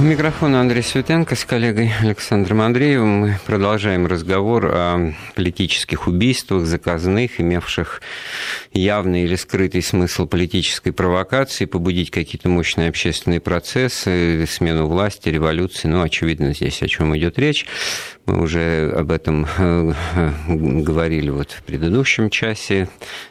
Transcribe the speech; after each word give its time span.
Микрофон 0.00 0.56
Андрей 0.56 0.82
Светенко 0.82 1.36
с 1.36 1.44
коллегой 1.44 1.92
Александром 2.00 2.62
Андреевым. 2.62 3.20
Мы 3.20 3.38
продолжаем 3.46 4.08
разговор 4.08 4.66
о 4.66 5.14
политических 5.36 6.08
убийствах, 6.08 6.64
заказных, 6.64 7.40
имевших 7.40 8.02
явный 8.72 9.22
или 9.22 9.36
скрытый 9.36 9.82
смысл 9.82 10.26
политической 10.26 10.90
провокации, 10.90 11.66
побудить 11.66 12.10
какие-то 12.10 12.48
мощные 12.48 12.88
общественные 12.88 13.38
процессы, 13.38 14.44
смену 14.48 14.88
власти, 14.88 15.28
революции. 15.28 15.86
Ну, 15.86 16.02
очевидно, 16.02 16.52
здесь 16.54 16.82
о 16.82 16.88
чем 16.88 17.16
идет 17.16 17.38
речь. 17.38 17.64
Мы 18.26 18.42
уже 18.42 18.92
об 18.96 19.12
этом 19.12 19.46
э, 19.58 19.92
говорили 20.48 21.30
вот 21.30 21.52
в 21.52 21.62
предыдущем 21.62 22.30
часе. 22.30 22.88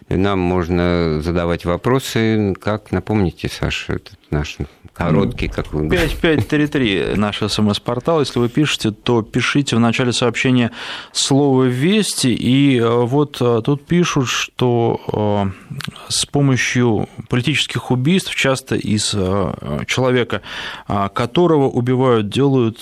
Нам 0.08 0.40
можно 0.40 1.20
задавать 1.22 1.66
вопросы. 1.66 2.54
Как, 2.62 2.92
напомните, 2.92 3.50
Саша, 3.50 3.94
этот 3.94 4.18
наш 4.32 4.58
короткий, 4.94 5.48
как 5.48 5.74
вы 5.74 5.90
5533 5.90 7.16
наш 7.16 7.40
смс-портал. 7.40 8.20
Если 8.20 8.40
вы 8.40 8.50
пишете, 8.50 8.92
то 8.92 9.22
пишите 9.22 9.76
в 9.76 9.80
начале 9.80 10.14
сообщения 10.14 10.72
слово 11.12 11.64
«Вести». 11.64 12.34
И 12.34 12.80
э, 12.80 12.88
вот 12.88 13.38
э, 13.42 13.62
тут 13.64 13.86
пишут, 13.86 14.28
что 14.28 15.52
с 16.08 16.26
помощью 16.26 17.08
политических 17.30 17.92
убийств 17.92 18.36
часто 18.36 18.76
из 18.76 19.10
человека, 19.88 20.42
которого 21.14 21.70
убивают, 21.70 22.30
делают 22.30 22.80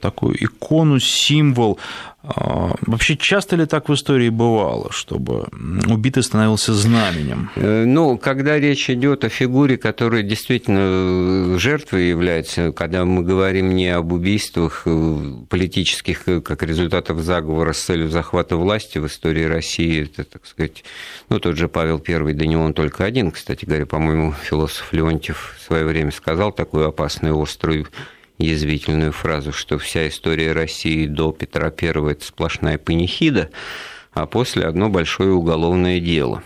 такую 0.00 0.42
икону, 0.42 0.98
символ 1.00 1.78
вообще, 2.22 3.16
часто 3.16 3.56
ли 3.56 3.66
так 3.66 3.88
в 3.88 3.94
истории 3.94 4.28
бывало, 4.28 4.92
чтобы 4.92 5.46
убитый 5.88 6.22
становился 6.22 6.74
знаменем? 6.74 7.50
Э, 7.56 7.84
ну, 7.84 8.18
когда 8.18 8.58
речь 8.58 8.90
идет 8.90 9.24
о 9.24 9.30
фигуре, 9.30 9.78
которая 9.78 10.22
действительно 10.22 11.58
жертвой 11.58 12.08
является, 12.08 12.72
когда 12.72 13.04
мы 13.04 13.22
говорим 13.22 13.74
не 13.74 13.88
об 13.88 14.12
убийствах 14.12 14.82
э, 14.84 15.18
политических, 15.48 16.28
э, 16.28 16.40
как 16.42 16.62
результатов 16.62 17.20
заговора 17.20 17.72
с 17.72 17.80
целью 17.80 18.10
захвата 18.10 18.56
власти 18.56 18.98
в 18.98 19.06
истории 19.06 19.44
России, 19.44 20.02
это, 20.02 20.24
так 20.24 20.46
сказать, 20.46 20.84
ну, 21.30 21.38
тот 21.38 21.56
же 21.56 21.68
Павел 21.68 22.02
I, 22.06 22.34
да 22.34 22.44
не 22.44 22.56
он 22.56 22.74
только 22.74 23.04
один, 23.04 23.30
кстати 23.30 23.64
говоря, 23.64 23.86
по-моему, 23.86 24.34
философ 24.42 24.92
Леонтьев 24.92 25.56
в 25.58 25.62
свое 25.62 25.84
время 25.84 26.10
сказал 26.10 26.52
такую 26.52 26.86
опасную, 26.86 27.40
острую 27.40 27.86
язвительную 28.40 29.12
фразу, 29.12 29.52
что 29.52 29.78
вся 29.78 30.08
история 30.08 30.52
России 30.52 31.06
до 31.06 31.32
Петра 31.32 31.72
I– 31.80 32.10
это 32.10 32.24
сплошная 32.24 32.78
панихида, 32.78 33.50
а 34.12 34.26
после 34.26 34.64
одно 34.64 34.88
большое 34.88 35.32
уголовное 35.32 36.00
дело. 36.00 36.42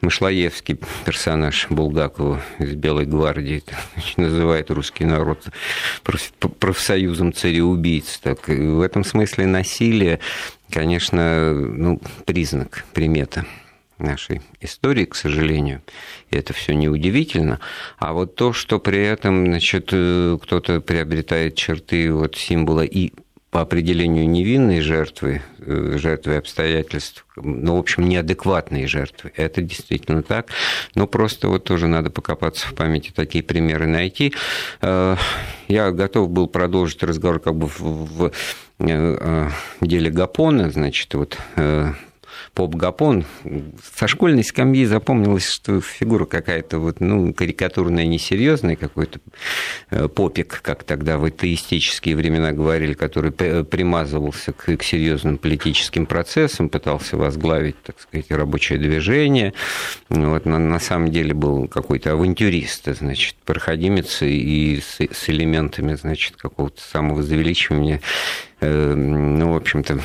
Мышлоевский 0.00 0.78
персонаж 1.04 1.66
Булгакова 1.68 2.40
из 2.60 2.74
Белой 2.76 3.06
гвардии 3.06 3.64
называет 4.16 4.70
русский 4.70 5.04
народ 5.04 5.44
профсоюзом 6.60 7.32
цареубийц. 7.32 8.20
Так, 8.22 8.46
в 8.46 8.80
этом 8.80 9.02
смысле 9.02 9.46
насилие, 9.46 10.20
конечно, 10.70 11.52
ну, 11.52 12.00
признак, 12.24 12.84
примета 12.94 13.44
нашей 13.98 14.42
истории, 14.60 15.04
к 15.04 15.14
сожалению. 15.14 15.82
И 16.30 16.36
это 16.36 16.52
все 16.52 16.74
неудивительно. 16.74 17.60
А 17.98 18.12
вот 18.12 18.34
то, 18.34 18.52
что 18.52 18.78
при 18.78 19.02
этом 19.02 19.46
значит, 19.46 19.90
э, 19.92 20.38
кто-то 20.42 20.80
приобретает 20.80 21.54
черты 21.54 22.12
вот 22.12 22.36
символа 22.36 22.84
и 22.84 23.12
по 23.50 23.62
определению 23.62 24.28
невинной 24.28 24.80
жертвы, 24.82 25.40
э, 25.60 25.96
жертвы 25.96 26.36
обстоятельств, 26.36 27.24
ну, 27.36 27.76
в 27.76 27.78
общем, 27.78 28.06
неадекватные 28.06 28.86
жертвы. 28.86 29.32
Это 29.36 29.62
действительно 29.62 30.22
так. 30.22 30.48
Но 30.94 31.06
просто 31.06 31.48
вот 31.48 31.64
тоже 31.64 31.86
надо 31.86 32.10
покопаться 32.10 32.66
в 32.66 32.74
памяти, 32.74 33.10
такие 33.14 33.42
примеры 33.42 33.86
найти. 33.86 34.34
Э, 34.82 35.16
я 35.68 35.90
готов 35.92 36.28
был 36.28 36.46
продолжить 36.46 37.02
разговор 37.02 37.40
как 37.40 37.54
бы 37.54 37.68
в 37.68 38.32
деле 38.78 40.10
Гапона, 40.10 40.70
значит, 40.70 41.12
вот 41.14 41.36
поп-гапон. 42.58 43.24
Со 43.96 44.08
школьной 44.08 44.42
скамьи 44.42 44.84
запомнилось, 44.84 45.48
что 45.48 45.80
фигура 45.80 46.24
какая-то 46.24 46.80
вот, 46.80 46.98
ну, 46.98 47.32
карикатурная, 47.32 48.04
несерьезная, 48.04 48.74
какой-то 48.74 49.20
э, 49.90 50.08
попик, 50.08 50.60
как 50.60 50.82
тогда 50.82 51.18
в 51.18 51.24
атеистические 51.24 52.16
времена 52.16 52.50
говорили, 52.50 52.94
который 52.94 53.30
примазывался 53.30 54.52
к, 54.52 54.76
к 54.76 54.82
серьезным 54.82 55.38
политическим 55.38 56.04
процессам, 56.04 56.68
пытался 56.68 57.16
возглавить, 57.16 57.80
так 57.80 58.00
сказать, 58.00 58.28
рабочее 58.32 58.80
движение. 58.80 59.54
Вот, 60.08 60.44
на, 60.44 60.58
на 60.58 60.80
самом 60.80 61.12
деле 61.12 61.34
был 61.34 61.68
какой-то 61.68 62.14
авантюрист, 62.14 62.88
значит, 62.92 63.36
проходимец 63.44 64.20
и 64.22 64.82
с, 64.84 64.98
с 65.00 65.28
элементами, 65.28 65.94
значит, 65.94 66.34
какого-то 66.34 66.82
самого 66.82 67.22
завеличивания 67.22 68.00
э, 68.60 68.94
ну, 68.94 69.52
в 69.52 69.56
общем-то, 69.56 70.00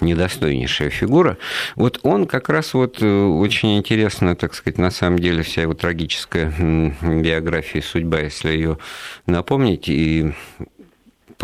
недостойнейшая 0.00 0.90
фигура. 0.90 1.38
Вот 1.76 2.00
он 2.02 2.26
как 2.26 2.48
раз 2.48 2.74
вот 2.74 2.98
э, 3.00 3.24
очень 3.24 3.76
интересно, 3.76 4.36
так 4.36 4.54
сказать, 4.54 4.78
на 4.78 4.90
самом 4.90 5.18
деле 5.18 5.42
вся 5.42 5.62
его 5.62 5.74
трагическая 5.74 6.52
биография 7.02 7.80
и 7.80 7.84
судьба, 7.84 8.20
если 8.20 8.50
ее 8.50 8.78
напомнить, 9.26 9.88
и 9.88 10.32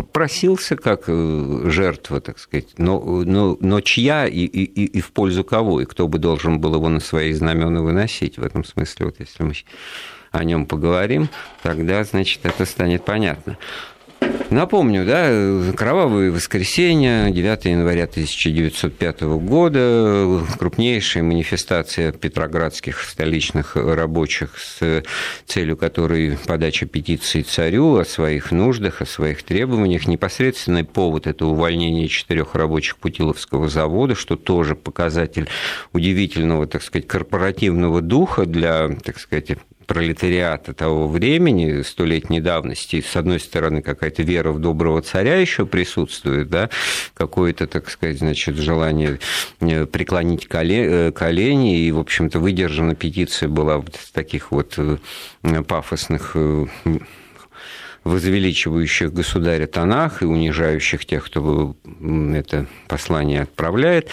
просился 0.03 0.77
как 0.77 1.05
э, 1.07 1.63
жертва, 1.67 2.21
так 2.21 2.39
сказать, 2.39 2.79
но, 2.79 3.01
но, 3.01 3.57
но 3.61 3.81
чья 3.81 4.27
и, 4.27 4.41
и, 4.41 4.65
и 4.65 5.01
в 5.01 5.13
пользу 5.13 5.45
кого, 5.45 5.81
и 5.81 5.85
кто 5.85 6.09
бы 6.09 6.19
должен 6.19 6.59
был 6.59 6.75
его 6.75 6.89
на 6.89 7.01
свои 7.01 7.33
знамена 7.33 7.81
выносить. 7.81 8.39
В 8.39 8.45
этом 8.45 8.65
смысле, 8.65 9.07
вот 9.07 9.21
если 9.21 9.43
мы 9.45 9.55
о 10.33 10.43
нем 10.43 10.67
поговорим, 10.67 11.29
тогда, 11.63 12.03
значит, 12.03 12.45
это 12.45 12.65
станет 12.65 13.05
понятно. 13.05 13.57
Напомню, 14.55 15.05
да, 15.05 15.73
кровавые 15.77 16.31
воскресенья, 16.31 17.31
9 17.31 17.65
января 17.65 18.05
1905 18.05 19.23
года, 19.23 20.43
крупнейшая 20.59 21.25
манифестация 21.25 22.13
петроградских 22.13 23.01
столичных 23.03 23.75
рабочих 23.75 24.57
с 24.57 25.03
целью 25.47 25.77
которой 25.77 26.39
подача 26.47 26.87
петиции 26.87 27.43
царю 27.43 27.97
о 27.97 28.05
своих 28.05 28.53
нуждах, 28.53 29.03
о 29.03 29.07
своих 29.07 29.43
требованиях. 29.43 30.07
Непосредственный 30.07 30.85
повод– 30.85 31.27
это 31.27 31.47
увольнение 31.47 32.07
четырех 32.07 32.55
рабочих 32.55 32.99
Путиловского 32.99 33.69
завода, 33.69 34.15
что 34.15 34.37
тоже 34.37 34.77
показатель 34.77 35.49
удивительного, 35.93 36.69
так 36.69 36.83
сказать, 36.85 37.09
корпоративного 37.09 38.01
духа 38.01 38.47
для, 38.47 38.89
так 39.03 39.19
сказать, 39.19 39.51
пролетариата 39.87 40.73
того 40.75 41.09
времени, 41.09 41.83
столетней 41.83 42.41
давности, 42.41 43.01
с 43.01 43.17
одной 43.17 43.41
стороны, 43.41 43.83
какая-то 43.83 44.23
вера 44.23 44.53
в 44.53 44.59
доброго 44.59 45.03
царя 45.03 45.37
еще 45.37 45.67
присутствует, 45.67 46.49
да, 46.49 46.71
какое-то, 47.15 47.67
так 47.67 47.91
сказать, 47.91 48.19
значит, 48.19 48.57
желание 48.57 49.19
э, 49.61 49.87
преклонить 49.87 50.47
э, 50.51 51.13
колени, 51.13 51.87
и, 51.87 51.93
в 51.93 51.99
общем-то, 51.99 52.39
выдержана 52.39 52.95
петиция 52.95 53.49
была 53.49 53.79
в 53.79 54.13
таких 54.13 54.51
вот 54.51 54.75
э, 54.79 54.99
пафосных 55.67 56.37
возвеличивающих 58.05 59.13
государя 59.13 59.67
тонах 59.67 60.23
и 60.23 60.27
унижающих 60.27 61.07
тех, 61.07 61.25
кто 61.25 61.75
это 62.35 62.67
послание 62.87 63.43
отправляет. 63.43 64.11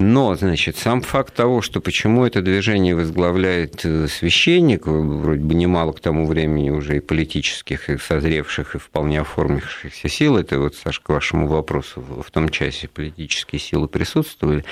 Но, 0.00 0.34
значит, 0.34 0.78
сам 0.78 1.02
факт 1.02 1.34
того, 1.34 1.60
что 1.60 1.82
почему 1.82 2.24
это 2.24 2.40
движение 2.40 2.96
возглавляет 2.96 3.84
э, 3.84 4.08
священник, 4.08 4.86
вроде 4.86 5.42
бы 5.42 5.52
немало 5.54 5.92
к 5.92 6.00
тому 6.00 6.26
времени 6.26 6.70
уже 6.70 6.96
и 6.96 7.00
политических, 7.00 7.90
и 7.90 7.98
созревших, 7.98 8.76
и 8.76 8.78
вполне 8.78 9.20
оформившихся 9.20 10.08
сил, 10.08 10.38
это 10.38 10.58
вот, 10.58 10.74
Саш, 10.74 11.00
к 11.00 11.08
вашему 11.10 11.48
вопросу, 11.48 12.02
в 12.26 12.30
том 12.30 12.48
часе 12.48 12.88
политические 12.88 13.60
силы 13.60 13.88
присутствовали, 13.88 14.64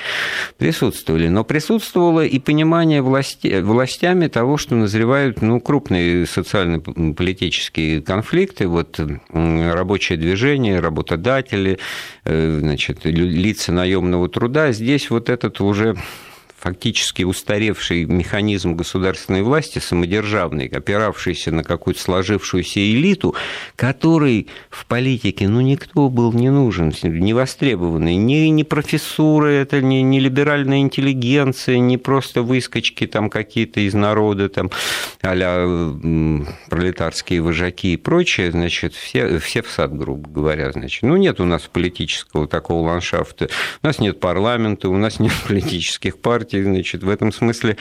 присутствовали, 0.57 1.29
но 1.29 1.45
присутствовало 1.45 2.25
и 2.25 2.39
понимание 2.39 3.03
власти, 3.03 3.61
властями 3.61 4.29
того, 4.29 4.57
что 4.57 4.77
назревают 4.77 5.43
ну, 5.43 5.61
крупные 5.61 6.25
социально-политические 6.25 8.01
конфликты, 8.01 8.67
вот 8.67 8.99
рабочее 9.29 10.17
движение, 10.17 10.81
работодатели, 10.81 11.79
э, 12.25 12.59
значит, 12.61 13.05
лица 13.05 13.73
наемного 13.73 14.31
труда, 14.31 14.73
здесь 14.73 15.11
вот 15.11 15.18
вот 15.19 15.29
этот 15.29 15.61
уже 15.61 15.97
фактически 16.59 17.23
устаревший 17.23 18.05
механизм 18.05 18.75
государственной 18.75 19.43
власти, 19.43 19.79
самодержавный, 19.79 20.67
опиравшийся 20.67 21.53
на 21.53 21.63
какую-то 21.63 22.01
сложившуюся 22.01 22.81
элиту, 22.81 23.35
который 23.77 24.49
в 24.71 24.87
политике, 24.87 25.49
ну, 25.49 25.61
никто 25.61 26.09
был 26.09 26.33
не 26.33 26.51
нужен, 26.51 26.93
не 27.03 27.33
востребованный, 27.33 28.17
ни, 28.17 28.49
ни 28.49 28.63
профессура, 28.65 29.47
это 29.47 29.81
не, 29.81 30.03
не 30.03 30.19
либеральная 30.21 30.79
интеллигенция, 30.79 31.79
не 31.79 31.97
просто 31.97 32.43
выскочки 32.43 33.07
там 33.07 33.31
какие-то 33.31 33.81
из 33.81 33.95
народа, 33.95 34.49
там, 34.49 34.71
а 35.23 35.35
пролетарские 36.69 37.41
вожаки 37.41 37.93
и 37.93 37.97
прочее, 37.97 38.51
значит, 38.51 38.95
все, 38.95 39.39
все 39.39 39.63
в 39.63 39.71
сад, 39.71 39.97
грубо 39.97 40.29
говоря, 40.29 40.73
значит. 40.73 41.03
Ну, 41.03 41.17
нет 41.17 41.41
у 41.41 41.45
нас 41.45 41.63
политического 41.63 42.49
такого 42.49 42.89
ландшафта, 42.89 43.49
у 43.83 43.87
нас 43.87 43.99
нет 44.01 44.19
парламента, 44.19 44.89
у 44.89 44.97
нас 44.97 45.21
нет 45.21 45.33
политических 45.49 46.19
партий, 46.19 46.48
партии, 46.49 46.63
значит, 46.63 47.03
в 47.03 47.09
этом 47.09 47.33
смысле, 47.33 47.77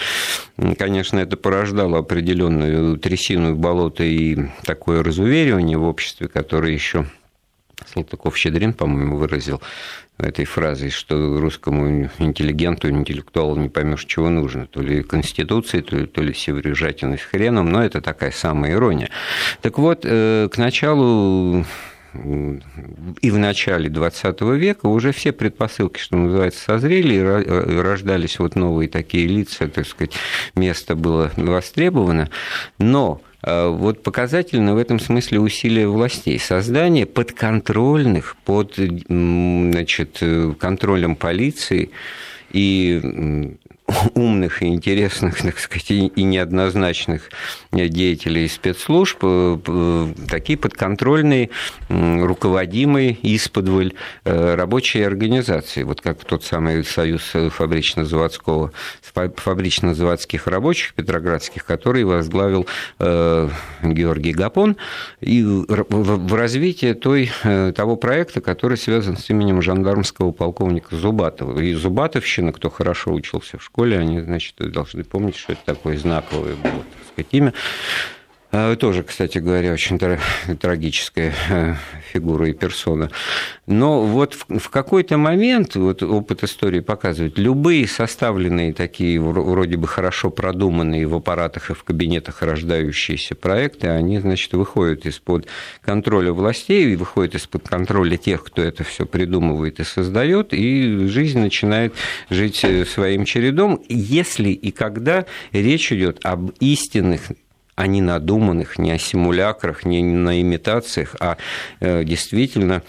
конечно, 0.78 1.19
это 1.19 1.38
порождало 1.38 2.00
определенную 2.00 2.98
трясину 2.98 3.56
болото 3.56 4.04
и 4.04 4.38
такое 4.64 5.04
разуверивание 5.04 5.78
в 5.78 5.84
обществе, 5.84 6.28
которое 6.28 6.74
еще 6.74 7.06
Салтыков-Щедрин, 7.94 8.74
по-моему, 8.74 9.18
выразил 9.18 9.62
этой 10.18 10.46
фразой, 10.46 10.90
что 10.90 11.40
русскому 11.40 12.10
интеллигенту, 12.18 12.90
интеллектуалу 12.90 13.56
не 13.56 13.69
поймешь, 13.69 14.06
чего 14.06 14.30
нужно. 14.30 14.66
То 14.66 14.81
ли 14.81 15.04
Конституции, 15.04 15.81
то 15.81 15.96
ли, 15.96 16.06
то 16.08 16.22
ли 16.22 16.34
севережатина 16.34 17.18
с 17.18 17.22
хреном, 17.22 17.69
но 17.69 17.84
это 17.84 18.02
такая 18.02 18.31
самая 18.31 18.74
ирония. 18.74 19.10
Так 19.62 19.78
вот, 19.78 20.02
э, 20.04 20.50
к 20.52 20.58
началу 20.58 21.66
и 23.22 23.31
в 23.31 23.38
начале 23.38 23.90
20 23.90 24.42
века 24.42 24.88
уже 24.88 25.12
все 25.12 25.31
предпосылки, 25.31 26.00
что 26.00 26.18
называется, 26.18 26.60
созрели, 26.64 27.16
и 27.16 27.78
рождались 27.80 28.40
вот 28.40 28.56
новые 28.56 28.90
такие 28.90 29.28
лица, 29.28 29.68
так 29.68 29.88
сказать, 29.88 30.14
место 30.56 30.96
было 30.96 31.31
востребовано. 31.36 32.30
Но 32.80 33.22
э, 33.44 33.68
вот 33.68 34.04
показательно 34.04 34.75
в 34.75 34.78
этом 34.78 35.00
смысле 35.00 35.40
усилия 35.40 35.88
властей. 35.88 36.40
Создание 36.40 37.06
подконтрольных, 37.06 38.36
под 38.46 38.75
значит, 38.75 40.22
контролем 40.60 41.16
полиции 41.16 41.92
и 42.52 43.58
умных 44.16 44.62
и 44.63 44.68
интересных, 44.68 45.42
так 45.42 45.60
сказать, 45.60 45.92
и 45.92 46.24
неоднозначных 46.24 47.30
деятелей 47.72 48.48
спецслужб, 48.48 49.19
э, 49.22 50.13
такие 50.30 50.57
подконтрольные, 50.57 51.50
руководимые 51.89 53.18
исподволь 53.22 53.94
э, 54.25 54.56
рабочие 54.56 55.06
организации, 55.07 55.84
вот 55.84 56.01
как 56.01 56.24
тот 56.24 56.44
самый 56.44 56.84
союз 56.84 57.22
фабрично-заводского, 57.31 58.72
фабрично-заводских 59.13 60.48
рабочих 60.48 60.94
петроградских, 60.94 61.66
который 61.66 62.04
возглавил 62.04 62.68
э, 63.00 63.50
Георгий 63.83 64.33
Гапон, 64.33 64.75
и 65.22 65.44
в 65.44 66.33
развитии 66.33 66.94
той, 66.94 67.31
того 67.75 67.95
проекта, 67.95 68.42
который 68.42 68.78
связан 68.78 69.18
с 69.18 69.30
именем 69.30 69.62
жандармского 69.62 70.31
полковника 70.31 70.95
Зубатова. 70.95 71.60
И 71.60 71.74
Зубатовщина, 71.74 72.51
кто 72.51 72.69
хорошо 72.69 73.13
учился 73.13 73.57
в 73.57 73.63
школе, 73.63 73.76
школе, 73.77 74.00
они, 74.00 74.19
значит, 74.21 74.56
должны 74.57 75.03
помнить, 75.03 75.35
что 75.35 75.53
это 75.53 75.62
такое 75.63 76.00
знаковое 76.00 76.56
было, 76.56 76.83
так 76.83 77.03
сказать, 77.12 77.27
имя. 77.31 77.53
А, 78.49 78.77
тоже, 78.77 79.03
кстати 79.03 79.39
говоря, 79.39 79.73
очень 79.73 79.99
трагическая 79.99 81.33
э, 81.49 81.75
фигура 82.13 82.47
и 82.47 82.53
персона. 82.53 83.11
Но 83.65 84.03
вот 84.03 84.35
в 84.47 84.69
какой-то 84.69 85.17
момент, 85.17 85.75
вот 85.75 86.01
опыт 86.01 86.45
истории 86.45 86.79
показывает, 86.79 87.38
любые 87.38 87.85
составленные 87.88 88.71
такие 88.71 89.19
вроде 89.19 89.75
бы 89.75 89.85
хорошо 89.85 90.29
продуманные 90.29 91.07
в 91.07 91.15
аппаратах 91.15 91.71
и 91.71 91.73
в 91.73 91.83
кабинетах 91.83 92.41
рождающиеся 92.41 93.35
проекты, 93.35 93.89
они, 93.89 94.19
значит, 94.19 94.53
выходят 94.53 95.05
из-под 95.05 95.47
контроля 95.81 96.31
властей, 96.31 96.95
выходят 96.95 97.35
из-под 97.35 97.67
контроля 97.67 98.15
тех, 98.15 98.45
кто 98.45 98.61
это 98.61 98.85
все 98.85 99.05
придумывает 99.05 99.81
и 99.81 99.83
создает, 99.83 100.53
и 100.53 101.07
жизнь 101.07 101.39
начинает 101.39 101.94
жить 102.29 102.63
э, 102.63 102.85
своим 102.85 103.25
чередом, 103.25 103.83
если 103.89 104.51
и 104.51 104.71
когда 104.71 105.25
речь 105.51 105.91
идет 105.91 106.19
об 106.23 106.51
истинных 106.61 107.23
о 107.77 107.85
ненадуманных, 107.85 108.79
не 108.79 108.91
о 108.91 108.97
симулякрах, 108.97 109.85
не 109.85 110.01
на 110.03 110.41
имитациях, 110.41 111.15
а 111.19 111.38
э, 111.79 112.03
действительно 112.03 112.81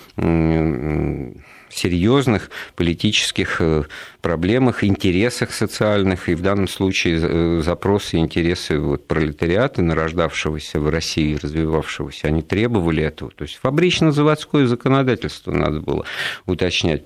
серьезных 1.71 2.51
политических 2.77 3.61
э, 3.61 3.85
проблемах, 4.21 4.85
интересах 4.85 5.53
социальных, 5.53 6.29
и 6.29 6.35
в 6.35 6.43
данном 6.43 6.69
случае 6.69 7.19
э, 7.21 7.63
запросы 7.65 8.17
и 8.17 8.21
интересы 8.21 8.79
вот 8.79 9.07
пролетариата, 9.07 9.83
нарождавшегося 9.83 10.81
в 10.81 10.89
России, 10.89 11.39
развивавшегося, 11.41 12.29
они 12.29 12.43
требовали 12.43 13.03
этого. 13.03 13.31
То 13.31 13.43
есть 13.43 13.59
фабрично-заводское 13.63 14.67
законодательство 14.67 15.53
надо 15.53 15.81
было 15.81 16.05
уточнять, 16.47 17.03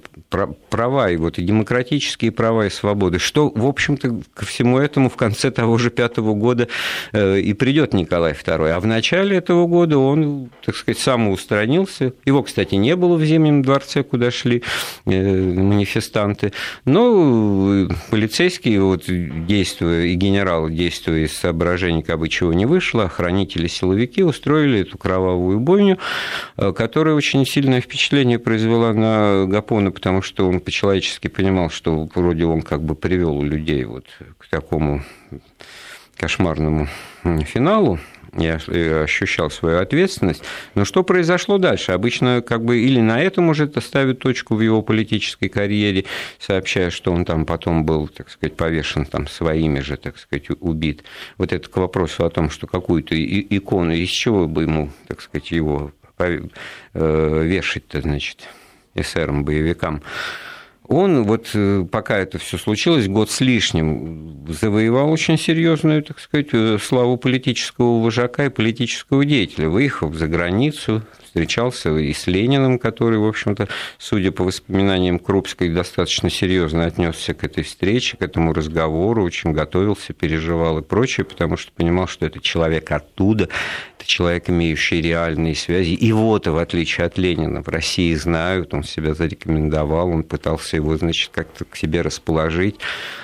права 0.70 1.10
и 1.10 1.16
вот 1.16 1.38
и 1.38 1.42
демократические 1.42 2.32
права 2.32 2.66
и 2.66 2.70
свободы, 2.70 3.18
что, 3.18 3.50
в 3.50 3.66
общем-то, 3.66 4.22
ко 4.34 4.46
всему 4.46 4.78
этому 4.78 5.10
в 5.10 5.16
конце 5.16 5.50
того 5.50 5.78
же 5.78 5.90
пятого 5.90 6.34
года 6.34 6.68
э, 7.12 7.40
и 7.40 7.52
придет 7.52 7.92
Николай 7.92 8.32
II. 8.32 8.70
А 8.70 8.80
в 8.80 8.86
начале 8.86 9.36
этого 9.36 9.66
года 9.66 9.98
он, 9.98 10.50
так 10.64 10.76
сказать, 10.76 11.00
самоустранился. 11.00 12.14
Его, 12.24 12.42
кстати, 12.42 12.74
не 12.74 12.96
было 12.96 13.16
в 13.16 13.24
Зимнем 13.24 13.62
дворце, 13.62 14.02
куда 14.02 14.30
шли 14.30 14.51
манифестанты. 15.04 16.52
Но 16.84 17.14
ну, 17.14 17.88
полицейские, 18.10 18.80
вот, 18.82 19.04
действуя, 19.06 20.06
и 20.06 20.14
генералы, 20.14 20.70
действуя 20.70 21.24
из 21.24 21.36
соображений, 21.36 22.02
как 22.02 22.18
бы 22.18 22.28
чего 22.28 22.52
не 22.52 22.66
вышло, 22.66 23.04
охранители-силовики 23.04 24.22
устроили 24.22 24.80
эту 24.80 24.98
кровавую 24.98 25.60
бойню, 25.60 25.98
э, 26.56 26.72
которая 26.72 27.14
очень 27.14 27.46
сильное 27.46 27.80
впечатление 27.80 28.38
произвела 28.38 28.92
на 28.92 29.46
Гапона, 29.46 29.90
потому 29.90 30.22
что 30.22 30.48
он 30.48 30.60
по-человечески 30.60 31.28
понимал, 31.28 31.70
что 31.70 32.08
вроде 32.14 32.44
он 32.44 32.62
как 32.62 32.82
бы 32.82 32.94
привел 32.94 33.42
людей 33.42 33.84
вот 33.84 34.06
к 34.38 34.48
такому 34.48 35.02
кошмарному 36.16 36.88
финалу, 37.44 37.98
я 38.36 38.56
ощущал 39.02 39.50
свою 39.50 39.78
ответственность. 39.78 40.42
Но 40.74 40.84
что 40.84 41.02
произошло 41.02 41.58
дальше? 41.58 41.92
Обычно 41.92 42.42
как 42.42 42.64
бы 42.64 42.80
или 42.80 43.00
на 43.00 43.20
этом 43.20 43.48
уже 43.48 43.70
ставят 43.80 44.20
точку 44.20 44.54
в 44.54 44.60
его 44.60 44.82
политической 44.82 45.48
карьере, 45.48 46.04
сообщая, 46.38 46.90
что 46.90 47.12
он 47.12 47.24
там 47.24 47.44
потом 47.44 47.84
был, 47.84 48.08
так 48.08 48.30
сказать, 48.30 48.56
повешен 48.56 49.04
там 49.04 49.26
своими 49.26 49.80
же, 49.80 49.96
так 49.96 50.18
сказать, 50.18 50.46
убит. 50.60 51.04
Вот 51.38 51.52
это 51.52 51.68
к 51.68 51.76
вопросу 51.76 52.24
о 52.24 52.30
том, 52.30 52.50
что 52.50 52.66
какую-то 52.66 53.14
икону, 53.16 53.92
из 53.92 54.08
чего 54.08 54.46
бы 54.46 54.62
ему, 54.62 54.90
так 55.08 55.20
сказать, 55.20 55.50
его 55.50 55.92
э, 56.18 57.42
вешать-то, 57.44 58.00
значит, 58.00 58.48
эсерам-боевикам 58.94 60.02
он 60.92 61.24
вот 61.24 61.50
э, 61.54 61.86
пока 61.90 62.18
это 62.18 62.38
все 62.38 62.58
случилось, 62.58 63.08
год 63.08 63.30
с 63.30 63.40
лишним, 63.40 64.46
завоевал 64.48 65.10
очень 65.10 65.38
серьезную, 65.38 66.02
так 66.02 66.20
сказать, 66.20 66.48
э, 66.52 66.78
славу 66.80 67.16
политического 67.16 68.02
вожака 68.02 68.46
и 68.46 68.48
политического 68.48 69.24
деятеля, 69.24 69.68
выехав 69.68 70.14
за 70.14 70.26
границу, 70.26 71.02
встречался 71.32 71.96
и 71.96 72.12
с 72.12 72.26
Лениным, 72.26 72.78
который, 72.78 73.18
в 73.18 73.26
общем-то, 73.26 73.66
судя 73.96 74.32
по 74.32 74.44
воспоминаниям 74.44 75.18
Крупской, 75.18 75.70
достаточно 75.70 76.28
серьезно 76.28 76.84
отнесся 76.84 77.32
к 77.32 77.42
этой 77.42 77.64
встрече, 77.64 78.18
к 78.18 78.22
этому 78.22 78.52
разговору, 78.52 79.24
очень 79.24 79.52
готовился, 79.52 80.12
переживал 80.12 80.78
и 80.78 80.82
прочее, 80.82 81.24
потому 81.24 81.56
что 81.56 81.72
понимал, 81.72 82.06
что 82.06 82.26
это 82.26 82.38
человек 82.40 82.92
оттуда, 82.92 83.48
это 83.98 84.06
человек, 84.06 84.50
имеющий 84.50 85.00
реальные 85.00 85.54
связи. 85.54 85.94
И 85.94 86.12
вот, 86.12 86.46
в 86.46 86.58
отличие 86.58 87.06
от 87.06 87.16
Ленина, 87.16 87.62
в 87.62 87.68
России 87.68 88.12
знают, 88.14 88.74
он 88.74 88.84
себя 88.84 89.14
зарекомендовал, 89.14 90.10
он 90.10 90.24
пытался 90.24 90.76
его, 90.82 90.96
значит, 90.96 91.30
как-то 91.32 91.64
к 91.64 91.76
себе 91.76 92.02
расположить. 92.02 92.76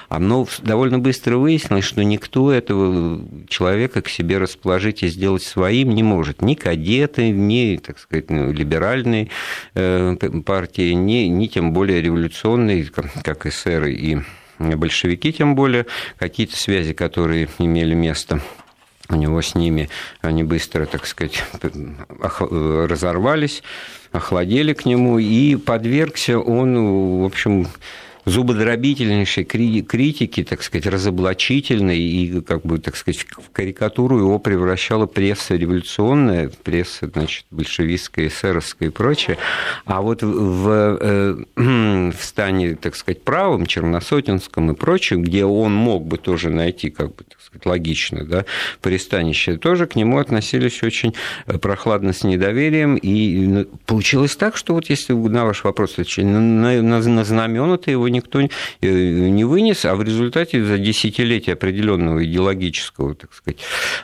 А 0.08 0.18
но 0.18 0.46
довольно 0.62 0.98
быстро 0.98 1.36
выяснилось, 1.36 1.84
что 1.84 2.02
никто 2.02 2.50
этого 2.50 3.20
человека 3.48 4.00
к 4.00 4.08
себе 4.08 4.38
расположить 4.38 5.02
и 5.02 5.08
сделать 5.08 5.42
своим 5.42 5.90
не 5.90 6.02
может. 6.02 6.40
Ни 6.40 6.54
кадеты, 6.54 7.30
ни, 7.30 7.76
так 7.76 7.98
сказать, 7.98 8.30
ну, 8.30 8.50
либеральные 8.50 9.28
э, 9.74 10.16
партии, 10.44 10.92
ни, 10.92 11.26
ни 11.26 11.46
тем 11.46 11.72
более 11.72 12.00
революционные, 12.00 12.86
как 13.22 13.46
эсеры 13.46 13.92
и 13.92 14.18
большевики, 14.58 15.32
тем 15.32 15.54
более 15.54 15.86
какие-то 16.18 16.56
связи, 16.56 16.92
которые 16.92 17.48
имели 17.58 17.94
место 17.94 18.40
у 19.10 19.16
него 19.16 19.40
с 19.40 19.54
ними, 19.54 19.88
они 20.20 20.44
быстро, 20.44 20.86
так 20.86 21.06
сказать, 21.06 21.42
разорвались, 22.20 23.62
охладели 24.12 24.72
к 24.72 24.84
нему, 24.84 25.18
и 25.18 25.56
подвергся 25.56 26.38
он, 26.38 27.20
в 27.20 27.24
общем, 27.24 27.68
зубодробительнейшей 28.28 29.44
критики, 29.44 30.44
так 30.44 30.62
сказать, 30.62 30.86
разоблачительной, 30.86 31.98
и, 31.98 32.40
как 32.40 32.62
бы, 32.62 32.78
так 32.78 32.96
сказать, 32.96 33.24
в 33.30 33.50
карикатуру 33.50 34.18
его 34.18 34.38
превращала 34.38 35.06
пресса 35.06 35.56
революционная, 35.56 36.50
пресса, 36.62 37.08
значит, 37.12 37.46
большевистская, 37.50 38.28
эсеровская 38.28 38.88
и 38.88 38.92
прочее. 38.92 39.38
А 39.84 40.00
вот 40.02 40.22
в, 40.22 40.98
э, 41.00 41.36
в 41.56 42.24
стане, 42.24 42.74
так 42.74 42.96
сказать, 42.96 43.22
правым, 43.22 43.66
черносотенском 43.66 44.72
и 44.72 44.74
прочем, 44.74 45.22
где 45.22 45.44
он 45.44 45.74
мог 45.74 46.06
бы 46.06 46.18
тоже 46.18 46.50
найти, 46.50 46.90
как 46.90 47.14
бы, 47.16 47.24
сказать, 47.48 47.66
логично, 47.66 48.24
да, 48.24 48.44
пристанище, 48.80 49.56
тоже 49.56 49.86
к 49.86 49.96
нему 49.96 50.18
относились 50.18 50.82
очень 50.82 51.14
прохладно 51.60 52.12
с 52.12 52.22
недоверием, 52.24 52.96
и 52.96 53.46
ну, 53.46 53.64
получилось 53.86 54.36
так, 54.36 54.56
что 54.56 54.74
вот 54.74 54.88
если 54.90 55.12
на 55.14 55.44
ваш 55.44 55.64
вопрос 55.64 55.92
отвечать, 55.92 56.24
на, 56.24 56.40
на, 56.40 57.00
на 57.00 57.24
знамена-то 57.24 57.90
его 57.90 58.08
никто 58.08 58.40
э, 58.40 58.46
не 58.82 59.44
вынес, 59.44 59.84
а 59.84 59.94
в 59.94 60.02
результате 60.02 60.64
за 60.64 60.78
десятилетия 60.78 61.54
определенного 61.54 62.24
идеологического, 62.24 63.14
так 63.14 63.32
сказать, 63.32 63.60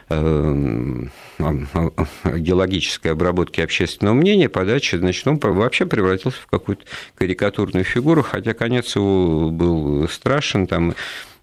э, 0.09 1.07
идеологической 1.39 3.13
обработки 3.13 3.61
общественного 3.61 4.15
мнения, 4.15 4.49
подачи, 4.49 4.97
значит, 4.97 5.27
он 5.27 5.39
вообще 5.39 5.87
превратился 5.87 6.39
в 6.41 6.47
какую-то 6.47 6.85
карикатурную 7.17 7.85
фигуру, 7.85 8.23
хотя 8.23 8.55
конец 8.55 8.97
его 8.97 9.51
был 9.51 10.09
страшен, 10.09 10.67
там 10.67 10.95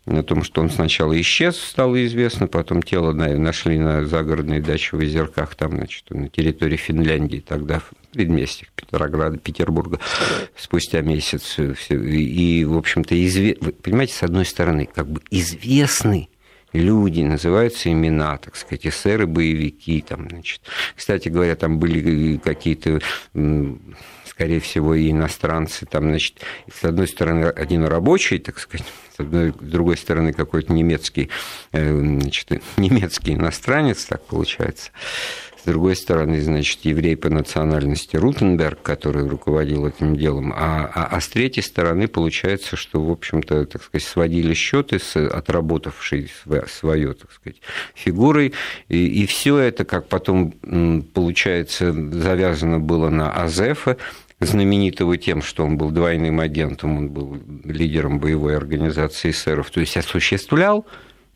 о 0.06 0.24
том, 0.24 0.44
что 0.44 0.62
он 0.62 0.70
сначала 0.70 1.20
исчез, 1.22 1.58
стало 1.58 2.04
известно, 2.06 2.48
потом 2.48 2.82
тело 2.82 3.14
нашли 3.14 3.78
на 3.78 4.06
загородной 4.06 4.60
даче 4.60 4.98
в 4.98 5.00
Озерках, 5.00 5.54
там, 5.56 5.78
значит, 5.78 6.10
на 6.10 6.28
территории 6.28 6.76
Финляндии, 6.76 7.44
тогда 7.48 7.80
в 7.80 7.92
предместьях 8.12 8.70
Петрограда, 8.76 9.38
Петербурга, 9.38 10.00
спустя 10.58 11.02
месяц. 11.02 11.58
И, 11.90 12.66
в 12.66 12.78
общем-то, 12.78 13.16
изве... 13.16 13.58
вы 13.62 13.74
понимаете, 13.74 14.14
с 14.14 14.24
одной 14.24 14.46
стороны, 14.46 14.90
как 14.94 15.08
бы 15.08 15.22
известны 15.30 16.30
люди, 16.74 17.22
называются 17.22 17.92
имена, 17.92 18.38
так 18.38 18.56
сказать, 18.56 18.88
эсеры, 18.88 19.28
боевики, 19.28 20.02
там, 20.02 20.30
значит. 20.30 20.62
Кстати 20.96 21.30
говоря, 21.30 21.56
там 21.56 21.80
были 21.80 22.38
какие-то 22.38 23.02
скорее 24.26 24.60
всего, 24.62 24.96
и 24.96 25.12
иностранцы. 25.12 25.86
Там, 25.86 26.06
значит, 26.06 26.40
с 26.74 26.84
одной 26.84 27.08
стороны, 27.08 27.46
один 27.46 27.84
рабочий, 27.84 28.40
так 28.40 28.58
сказать, 28.58 28.88
с, 29.16 29.20
одной, 29.20 29.52
с 29.52 29.56
другой 29.56 29.98
стороны, 29.98 30.34
какой-то 30.34 30.74
немецкий, 30.74 31.30
э, 31.72 31.98
значит, 31.98 32.62
немецкий 32.78 33.34
иностранец, 33.34 34.06
так 34.06 34.26
получается. 34.26 34.92
С 35.62 35.64
другой 35.66 35.96
стороны, 35.96 36.42
значит, 36.42 36.80
еврей 36.86 37.16
по 37.16 37.30
национальности 37.30 38.16
Рутенберг, 38.18 38.82
который 38.82 39.28
руководил 39.28 39.86
этим 39.86 40.16
делом, 40.16 40.52
а, 40.56 40.90
а, 40.92 41.06
а 41.12 41.22
с 41.22 41.28
третьей 41.28 41.62
стороны 41.62 42.08
получается, 42.08 42.76
что, 42.76 43.00
в 43.00 43.12
общем-то, 43.12 43.68
так 43.68 43.84
сказать, 43.84 44.08
сводили 44.08 44.56
счеты 44.56 44.98
с 44.98 45.16
отработавшей 45.16 46.32
свое, 46.68 47.14
так 47.14 47.32
сказать, 47.32 47.62
фигурой, 47.94 48.54
и, 48.90 49.06
и 49.06 49.28
все 49.28 49.60
это, 49.60 49.86
как 49.86 50.08
потом 50.08 50.52
получается, 51.14 51.94
завязано 51.94 52.80
было 52.80 53.10
на 53.10 53.32
Азефа, 53.32 53.98
знаменитого 54.42 55.18
тем, 55.18 55.42
что 55.42 55.64
он 55.64 55.78
был 55.78 55.92
двойным 55.92 56.40
агентом, 56.40 56.98
он 56.98 57.10
был 57.10 57.38
лидером 57.64 58.20
боевой 58.20 58.58
организации 58.58 59.32
эсеров, 59.32 59.70
то 59.70 59.80
есть 59.80 59.96
осуществлял 59.98 60.86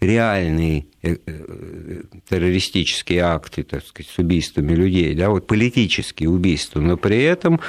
реальные 0.01 0.87
э, 1.03 1.17
э, 1.25 2.01
террористические 2.27 3.21
акты, 3.21 3.63
так 3.63 3.85
сказать, 3.85 4.11
с 4.11 4.17
убийствами 4.17 4.73
людей, 4.73 5.13
да, 5.15 5.29
вот 5.29 5.47
политические 5.47 6.29
убийства, 6.29 6.81
но 6.81 6.97
при 6.97 7.23
этом 7.23 7.61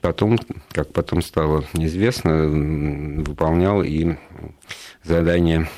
потом, 0.00 0.38
как 0.70 0.92
потом 0.92 1.22
стало 1.22 1.64
известно, 1.74 2.48
выполнял 3.22 3.82
и 3.82 4.16
задания 5.04 5.68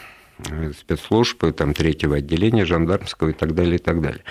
спецслужб, 0.79 1.45
там, 1.55 1.75
третьего 1.75 2.17
отделения, 2.17 2.65
жандармского 2.65 3.31
и 3.31 3.33
так 3.33 3.55
далее, 3.55 3.77
и 3.77 3.79
так 3.79 4.01
далее. 4.01 4.25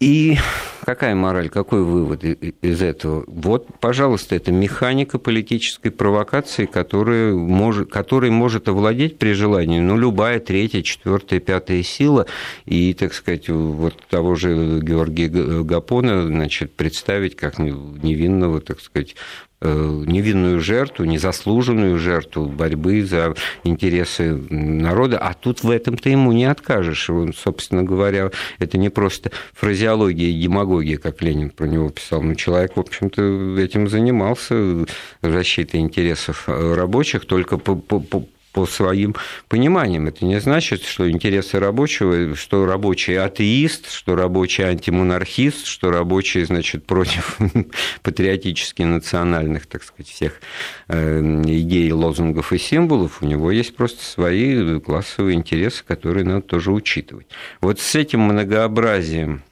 И 0.00 0.38
какая 0.86 1.14
мораль, 1.14 1.50
какой 1.50 1.82
вывод 1.82 2.24
из 2.24 2.80
этого? 2.80 3.22
Вот, 3.26 3.68
пожалуйста, 3.80 4.34
это 4.34 4.50
механика 4.50 5.18
политической 5.18 5.90
провокации, 5.90 6.64
которая 6.64 7.34
может, 7.34 7.90
которой 7.90 8.30
может 8.30 8.68
овладеть 8.70 9.18
при 9.18 9.34
желании 9.34 9.78
ну, 9.78 9.98
любая 9.98 10.40
третья, 10.40 10.80
четвертая, 10.80 11.38
пятая 11.38 11.82
сила. 11.82 12.24
И, 12.64 12.94
так 12.94 13.12
сказать, 13.12 13.50
вот 13.50 14.02
того 14.08 14.36
же 14.36 14.80
Георгия 14.80 15.28
Гапона 15.28 16.26
значит, 16.26 16.72
представить 16.72 17.36
как 17.36 17.58
невинного, 17.58 18.62
так 18.62 18.80
сказать, 18.80 19.16
невинную 19.62 20.60
жертву, 20.60 21.04
незаслуженную 21.04 21.98
жертву 21.98 22.46
борьбы 22.46 23.04
за 23.04 23.34
интересы 23.62 24.34
народа, 24.50 25.18
а 25.18 25.34
тут 25.34 25.62
в 25.62 25.70
этом 25.70 25.96
ты 25.96 26.10
ему 26.10 26.32
не 26.32 26.46
откажешь. 26.46 27.10
Он, 27.10 27.34
собственно 27.34 27.82
говоря, 27.82 28.30
это 28.58 28.78
не 28.78 28.88
просто 28.88 29.30
фразеология 29.52 30.30
и 30.30 30.40
демагогия, 30.40 30.96
как 30.96 31.22
Ленин 31.22 31.50
про 31.50 31.66
него 31.66 31.90
писал, 31.90 32.22
но 32.22 32.34
человек, 32.34 32.76
в 32.76 32.80
общем-то, 32.80 33.58
этим 33.58 33.88
занимался, 33.88 34.86
защитой 35.22 35.80
интересов 35.80 36.44
рабочих, 36.48 37.26
только 37.26 37.58
по, 37.58 37.76
по, 37.76 38.00
по 38.00 38.24
своим 38.66 39.14
пониманиям. 39.48 40.08
Это 40.08 40.24
не 40.24 40.40
значит, 40.40 40.84
что 40.84 41.10
интересы 41.10 41.58
рабочего, 41.58 42.34
что 42.34 42.66
рабочий 42.66 43.16
атеист, 43.16 43.90
что 43.90 44.16
рабочий 44.16 44.64
антимонархист, 44.64 45.66
что 45.66 45.90
рабочий, 45.90 46.44
значит, 46.44 46.84
против 46.84 47.38
патриотически 48.02 48.82
национальных, 48.82 49.66
так 49.66 49.82
сказать, 49.82 50.08
всех 50.08 50.40
э, 50.88 51.20
идей, 51.46 51.92
лозунгов 51.92 52.52
и 52.52 52.58
символов. 52.58 53.22
У 53.22 53.26
него 53.26 53.50
есть 53.50 53.76
просто 53.76 54.04
свои 54.04 54.80
классовые 54.80 55.36
интересы, 55.36 55.84
которые 55.86 56.24
надо 56.24 56.42
тоже 56.42 56.72
учитывать. 56.72 57.26
Вот 57.60 57.80
с 57.80 57.94
этим 57.94 58.20
многообразием 58.20 59.42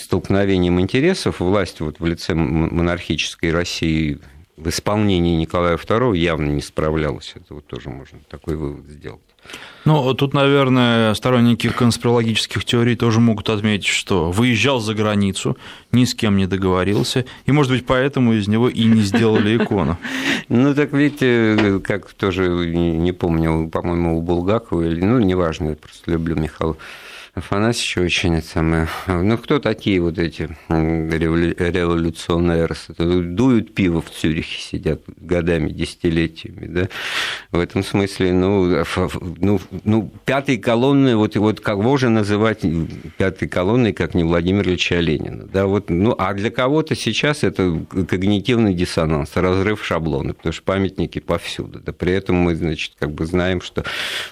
столкновением 0.00 0.80
интересов 0.80 1.40
власть 1.40 1.80
вот 1.80 1.98
в 1.98 2.06
лице 2.06 2.34
монархической 2.34 3.52
России 3.52 4.18
в 4.56 4.68
исполнении 4.68 5.36
Николая 5.36 5.76
II 5.76 6.16
явно 6.16 6.50
не 6.50 6.62
справлялась. 6.62 7.32
Это 7.34 7.54
вот 7.54 7.66
тоже 7.66 7.90
можно 7.90 8.18
такой 8.28 8.56
вывод 8.56 8.86
сделать. 8.86 9.20
Ну, 9.84 10.14
тут, 10.14 10.32
наверное, 10.32 11.12
сторонники 11.12 11.68
конспирологических 11.68 12.64
теорий 12.64 12.96
тоже 12.96 13.20
могут 13.20 13.50
отметить, 13.50 13.86
что 13.86 14.30
выезжал 14.30 14.80
за 14.80 14.94
границу, 14.94 15.58
ни 15.92 16.06
с 16.06 16.14
кем 16.14 16.38
не 16.38 16.46
договорился, 16.46 17.26
и, 17.44 17.52
может 17.52 17.70
быть, 17.70 17.84
поэтому 17.84 18.32
из 18.32 18.48
него 18.48 18.70
и 18.70 18.84
не 18.84 19.02
сделали 19.02 19.56
икону. 19.56 19.98
Ну, 20.48 20.74
так 20.74 20.92
видите, 20.92 21.80
как 21.84 22.12
тоже, 22.12 22.48
не 22.48 23.12
помню, 23.12 23.68
по-моему, 23.70 24.18
у 24.18 24.22
Булгакова, 24.22 24.82
или, 24.82 25.00
ну, 25.02 25.18
неважно, 25.18 25.70
я 25.70 25.76
просто 25.76 26.10
люблю 26.10 26.36
Михаила 26.36 26.76
Афанасьевич 27.34 27.98
очень 27.98 28.36
это 28.36 28.46
самое. 28.46 28.88
Ну, 29.08 29.36
кто 29.38 29.58
такие 29.58 30.00
вот 30.00 30.20
эти 30.20 30.56
революционеры? 30.68 32.76
Дуют 32.96 33.74
пиво 33.74 34.02
в 34.02 34.10
Цюрихе, 34.10 34.60
сидят 34.60 35.02
годами, 35.16 35.70
десятилетиями, 35.70 36.66
да? 36.66 36.88
В 37.50 37.58
этом 37.58 37.82
смысле, 37.82 38.32
ну, 38.32 38.84
ну, 39.40 39.60
ну 39.82 40.12
пятой 40.24 40.58
колонной, 40.58 41.16
вот, 41.16 41.34
вот 41.34 41.58
кого 41.58 41.96
же 41.96 42.08
называть 42.08 42.60
пятой 43.18 43.48
колонной, 43.48 43.92
как 43.92 44.14
не 44.14 44.22
Владимир 44.22 44.68
Ильича 44.68 45.00
Ленина, 45.00 45.44
да? 45.44 45.66
Вот, 45.66 45.90
ну, 45.90 46.14
а 46.16 46.34
для 46.34 46.52
кого-то 46.52 46.94
сейчас 46.94 47.42
это 47.42 47.84
когнитивный 48.08 48.74
диссонанс, 48.74 49.32
разрыв 49.34 49.84
шаблона, 49.84 50.34
потому 50.34 50.52
что 50.52 50.62
памятники 50.62 51.18
повсюду, 51.18 51.80
да? 51.80 51.92
При 51.92 52.12
этом 52.12 52.36
мы, 52.36 52.54
значит, 52.54 52.92
как 52.96 53.10
бы 53.10 53.26
знаем, 53.26 53.60
что 53.60 53.82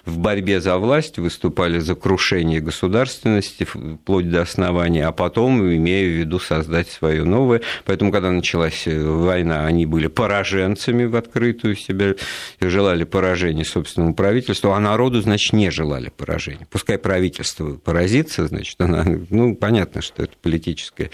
в 0.04 0.18
борьбе 0.18 0.60
за 0.60 0.78
власть 0.78 1.18
выступали 1.18 1.80
за 1.80 1.96
крушение 1.96 2.60
государства, 2.60 2.91
государственности 2.92 3.64
вплоть 3.64 4.28
до 4.30 4.42
основания, 4.42 5.06
а 5.06 5.12
потом, 5.12 5.60
имея 5.62 6.06
в 6.06 6.18
виду 6.18 6.38
создать 6.38 6.90
свое 6.90 7.24
новое. 7.24 7.62
Поэтому, 7.86 8.12
когда 8.12 8.30
началась 8.30 8.86
э, 8.86 9.02
война, 9.02 9.64
они 9.64 9.86
были 9.86 10.08
пораженцами 10.08 11.04
в 11.04 11.16
открытую 11.16 11.74
себя, 11.74 12.14
желали 12.60 13.04
поражения 13.04 13.64
собственному 13.64 14.14
правительству, 14.14 14.72
а 14.72 14.80
народу, 14.80 15.22
значит, 15.22 15.54
не 15.54 15.70
желали 15.70 16.10
поражения. 16.14 16.66
Пускай 16.70 16.98
правительство 16.98 17.76
поразится, 17.76 18.46
значит, 18.46 18.78
она, 18.80 19.04
ну, 19.30 19.56
понятно, 19.56 20.02
что 20.02 20.22
это 20.22 20.34
политическое, 20.42 21.10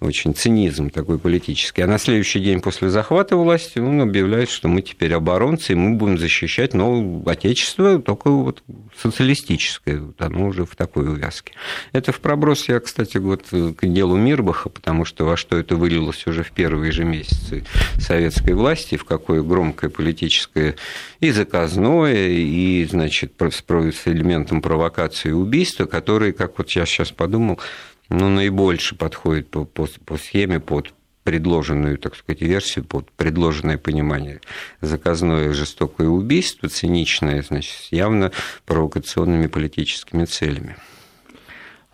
очень 0.00 0.34
цинизм 0.34 0.90
такой 0.90 1.18
политический. 1.20 1.82
А 1.82 1.86
на 1.86 1.98
следующий 1.98 2.40
день 2.40 2.60
после 2.60 2.90
захвата 2.90 3.36
власти 3.36 3.78
он 3.78 4.00
объявляет, 4.00 4.50
что 4.50 4.66
мы 4.66 4.82
теперь 4.82 5.14
оборонцы, 5.14 5.72
и 5.72 5.76
мы 5.76 5.96
будем 5.96 6.18
защищать, 6.18 6.74
но 6.74 7.22
отечество 7.26 8.00
только 8.00 8.30
вот 8.30 8.64
социалистическое, 9.00 10.02
оно 10.18 10.46
уже 10.46 10.64
в 10.64 10.74
такой 10.74 11.11
увязки. 11.12 11.52
Это 11.92 12.12
в 12.12 12.20
проброс 12.20 12.68
я, 12.68 12.80
кстати, 12.80 13.18
вот 13.18 13.44
к 13.50 13.86
делу 13.86 14.16
Мирбаха, 14.16 14.68
потому 14.68 15.04
что 15.04 15.24
во 15.24 15.36
что 15.36 15.56
это 15.56 15.76
вылилось 15.76 16.26
уже 16.26 16.42
в 16.42 16.50
первые 16.50 16.92
же 16.92 17.04
месяцы 17.04 17.64
советской 17.98 18.54
власти, 18.54 18.96
в 18.96 19.04
какое 19.04 19.42
громкое 19.42 19.90
политическое 19.90 20.76
и 21.20 21.30
заказное, 21.30 22.28
и, 22.28 22.84
значит, 22.90 23.32
с 23.38 24.08
элементом 24.08 24.62
провокации 24.62 25.30
и 25.30 25.32
убийства, 25.32 25.86
которые, 25.86 26.32
как 26.32 26.58
вот 26.58 26.70
я 26.70 26.86
сейчас 26.86 27.12
подумал, 27.12 27.60
ну, 28.08 28.28
наибольше 28.28 28.94
подходит 28.94 29.48
по, 29.50 29.64
по, 29.64 29.86
по 30.04 30.18
схеме, 30.18 30.60
под 30.60 30.92
предложенную, 31.24 31.98
так 31.98 32.16
сказать, 32.16 32.42
версию, 32.42 32.84
под 32.84 33.10
предложенное 33.12 33.78
понимание 33.78 34.40
заказное 34.80 35.52
жестокое 35.52 36.08
убийство, 36.08 36.68
циничное, 36.68 37.42
значит, 37.42 37.74
с 37.74 37.92
явно 37.92 38.32
провокационными 38.66 39.46
политическими 39.46 40.24
целями. 40.24 40.76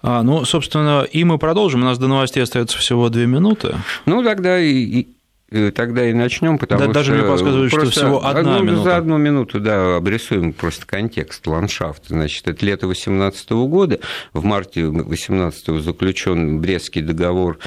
А, 0.02 0.22
ну, 0.22 0.44
собственно, 0.44 1.02
и 1.02 1.24
мы 1.24 1.38
продолжим. 1.38 1.82
У 1.82 1.84
нас 1.84 1.98
до 1.98 2.06
новостей 2.06 2.42
остается 2.42 2.78
всего 2.78 3.08
две 3.08 3.26
минуты. 3.26 3.74
Ну, 4.06 4.22
тогда 4.22 4.58
и, 4.60 5.06
и 5.50 5.70
тогда 5.70 6.08
и 6.08 6.12
начнем, 6.12 6.58
потому 6.58 6.80
да, 6.80 6.84
что... 6.86 6.94
Даже 6.94 7.14
мне 7.14 7.22
подсказывают, 7.24 7.72
что 7.72 7.86
всего 7.86 8.24
одна 8.24 8.56
одну, 8.56 8.62
минута. 8.62 8.84
За 8.84 8.96
одну 8.96 9.16
минуту, 9.16 9.60
да, 9.60 9.96
обрисуем 9.96 10.52
просто 10.52 10.86
контекст, 10.86 11.46
ландшафт. 11.46 12.08
Значит, 12.08 12.46
это 12.46 12.64
лето 12.64 12.86
18 12.86 13.50
года. 13.50 13.98
В 14.32 14.44
марте 14.44 14.86
18 14.86 15.82
заключен 15.82 16.60
Брестский 16.60 17.02
договор 17.02 17.58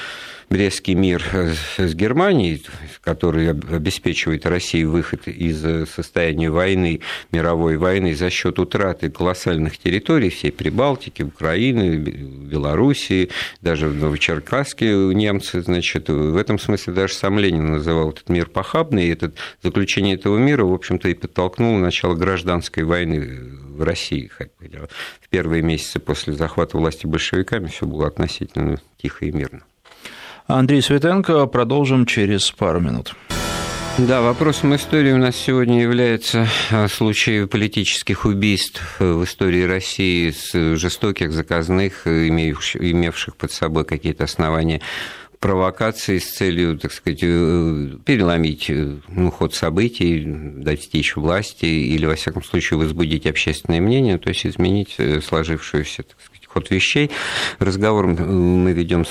Брестский 0.52 0.96
мир 0.96 1.24
с 1.78 1.96
Германией, 1.96 2.62
который 3.00 3.50
обеспечивает 3.52 4.46
России 4.46 4.84
выход 4.84 5.30
из 5.30 5.90
состояния 5.90 6.50
войны, 6.50 7.00
мировой 7.32 7.78
войны 7.78 8.14
за 8.14 8.30
счет 8.30 8.60
утраты 8.60 9.10
колоссальных 9.10 9.78
территорий 9.78 10.30
всей 10.30 10.52
Прибалтики, 10.52 11.24
Украины, 11.24 11.96
Белоруссии, 11.96 13.30
даже 13.62 13.88
в 13.88 13.96
Новочеркасске 13.96 14.88
немцы, 14.92 15.62
значит, 15.62 16.10
в 16.10 16.36
этом 16.36 16.60
смысле 16.60 16.96
даже 16.96 17.14
сам 17.14 17.40
Ленин 17.40 17.72
называл 17.72 18.10
этот 18.10 18.28
мир 18.28 18.50
похабный, 18.50 19.06
и 19.06 19.14
это, 19.14 19.32
заключение 19.64 20.16
этого 20.16 20.38
мира, 20.38 20.66
в 20.66 20.74
общем-то, 20.74 21.08
и 21.08 21.14
подтолкнуло 21.14 21.78
начало 21.78 22.16
гражданской 22.16 22.84
войны 22.84 23.40
в 23.70 23.84
России. 23.84 24.30
В 24.30 25.30
первые 25.30 25.62
месяцы 25.62 26.00
после 26.00 26.34
захвата 26.34 26.78
власти 26.78 27.08
большевиками 27.08 27.68
все 27.68 27.86
было 27.86 28.08
относительно 28.08 28.82
тихо 29.02 29.24
и 29.24 29.32
мирно. 29.32 29.62
Андрей 30.48 30.82
Светенко. 30.82 31.46
Продолжим 31.46 32.06
через 32.06 32.52
пару 32.52 32.80
минут. 32.80 33.16
Да, 33.98 34.22
вопросом 34.22 34.74
истории 34.76 35.12
у 35.12 35.18
нас 35.18 35.36
сегодня 35.36 35.82
является 35.82 36.48
а, 36.72 36.88
случай 36.88 37.46
политических 37.46 38.26
убийств 38.26 38.82
в 39.00 39.24
истории 39.26 39.64
России 39.64 40.32
с 40.32 40.78
жестоких, 40.78 41.34
заказных, 41.34 42.08
имевших 42.08 43.36
под 43.36 43.52
собой 43.52 43.84
какие-то 43.84 44.24
основания 44.24 44.82
провокации 45.42 46.20
с 46.20 46.32
целью, 46.32 46.78
так 46.78 46.94
сказать, 46.94 47.20
э, 47.24 47.90
переломить 48.06 48.70
э, 48.70 48.98
ну, 49.10 49.32
ход 49.32 49.56
событий, 49.56 50.24
достичь 50.24 51.16
власти 51.16 51.66
или, 51.66 52.06
во 52.06 52.16
всяком 52.16 52.44
случае, 52.44 52.78
возбудить 52.78 53.26
общественное 53.26 53.82
мнение, 53.82 54.20
то 54.20 54.30
есть 54.30 54.46
изменить 54.46 54.96
э, 55.00 55.20
сложившуюся, 55.20 56.04
так 56.04 56.16
сказать, 56.22 56.31
ход 56.54 56.70
вещей. 56.70 57.12
Разговор 57.60 58.08
мы 58.08 58.74
ведем, 58.74 59.06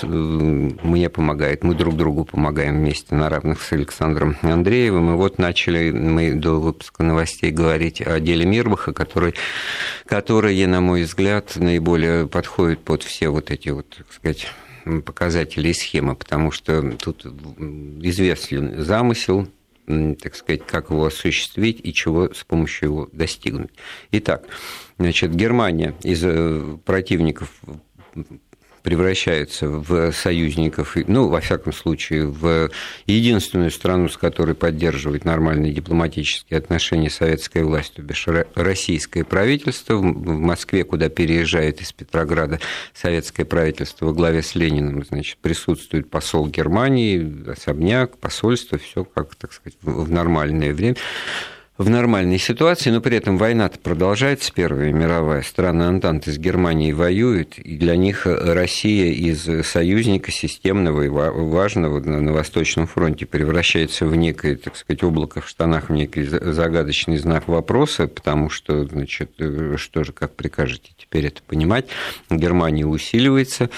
мне 0.83 1.09
помогает, 1.09 1.65
мы 1.65 1.75
друг 1.75 1.97
другу 1.97 2.25
помогаем 2.25 2.77
вместе 2.77 3.15
на 3.15 3.29
равных 3.29 3.63
с 3.63 3.73
Александром 3.73 4.37
Андреевым. 4.43 5.11
И 5.11 5.17
вот 5.17 5.39
начали 5.39 5.91
мы 5.91 6.35
до 6.35 6.61
выпуска 6.61 7.03
новостей 7.03 7.51
говорить 7.51 8.01
о 8.01 8.21
деле 8.21 8.45
Мирбаха, 8.45 8.93
который, 8.93 9.35
которое, 10.07 10.67
на 10.67 10.81
мой 10.81 11.05
взгляд, 11.05 11.57
наиболее 11.57 12.27
подходит 12.27 12.81
под 12.81 13.03
все 13.03 13.31
вот 13.31 13.51
эти 13.51 13.71
вот, 13.71 13.89
так 13.89 14.13
сказать, 14.13 14.47
показатели 15.05 15.69
и 15.69 15.75
схемы, 15.75 16.15
потому 16.15 16.51
что 16.51 16.93
тут 16.93 17.27
известен 17.27 18.83
замысел, 18.83 19.49
так 20.21 20.35
сказать, 20.35 20.67
как 20.67 20.91
его 20.91 21.07
осуществить 21.07 21.81
и 21.83 21.93
чего 21.93 22.33
с 22.33 22.45
помощью 22.45 22.89
его 22.89 23.09
достигнуть. 23.13 23.71
Итак, 24.13 24.45
значит, 24.99 25.35
Германия 25.35 25.95
из 26.03 26.23
э, 26.25 26.79
противников 26.85 27.61
превращается 28.83 29.69
в 29.69 30.13
союзников, 30.13 30.97
ну, 31.07 31.29
во 31.29 31.41
всяком 31.41 31.73
случае, 31.73 32.27
в 32.27 32.71
единственную 33.07 33.71
страну, 33.71 34.09
с 34.09 34.17
которой 34.17 34.55
поддерживает 34.55 35.25
нормальные 35.25 35.73
дипломатические 35.73 36.59
отношения 36.59 37.11
советская 37.11 37.65
власть, 37.65 37.95
то 37.95 38.03
бишь 38.03 38.27
российское 38.55 39.25
правительство. 39.25 39.95
В 39.95 40.39
Москве, 40.39 40.85
куда 40.85 41.09
переезжает 41.09 41.81
из 41.81 41.93
Петрограда 41.93 42.61
советское 42.95 43.45
правительство 43.45 44.07
во 44.07 44.13
главе 44.13 44.43
с 44.43 44.55
Лениным, 44.55 45.05
значит, 45.05 45.39
присутствует 45.39 46.11
посол 46.11 46.49
Германии, 46.49 47.51
особняк, 47.51 48.19
посольство, 48.19 48.79
все 48.79 49.05
как, 49.05 49.35
так 49.35 49.53
сказать, 49.53 49.79
в 49.83 50.11
нормальное 50.11 50.73
время 50.73 50.97
в 51.81 51.89
нормальной 51.89 52.39
ситуации, 52.39 52.91
но 52.91 53.01
при 53.01 53.17
этом 53.17 53.39
война-то 53.39 53.79
продолжается, 53.79 54.53
Первая 54.53 54.93
мировая. 54.93 55.41
Страны 55.41 55.85
Антанты 55.85 56.31
с 56.31 56.37
Германией 56.37 56.93
воюют, 56.93 57.59
и 57.59 57.79
для 57.79 57.97
них 57.97 58.27
Россия 58.27 59.13
из 59.13 59.49
союзника 59.67 60.31
системного 60.31 61.03
и 61.05 61.09
важного 61.09 62.01
на 62.01 62.33
Восточном 62.35 62.87
фронте 62.87 63.25
превращается 63.25 64.05
в 64.05 64.15
некое, 64.15 64.57
так 64.57 64.77
сказать, 64.77 65.03
облако 65.03 65.41
в 65.41 65.49
штанах, 65.49 65.89
в 65.89 65.93
некий 65.93 66.25
загадочный 66.25 67.17
знак 67.17 67.49
вопроса, 67.49 68.09
потому 68.09 68.51
что, 68.51 68.85
значит, 68.85 69.31
что 69.77 70.05
же, 70.05 70.13
как 70.13 70.35
прикажете 70.35 70.91
теперь 70.99 71.29
это 71.29 71.41
понимать, 71.43 71.87
Германия 72.29 72.85
усиливается, 72.85 73.71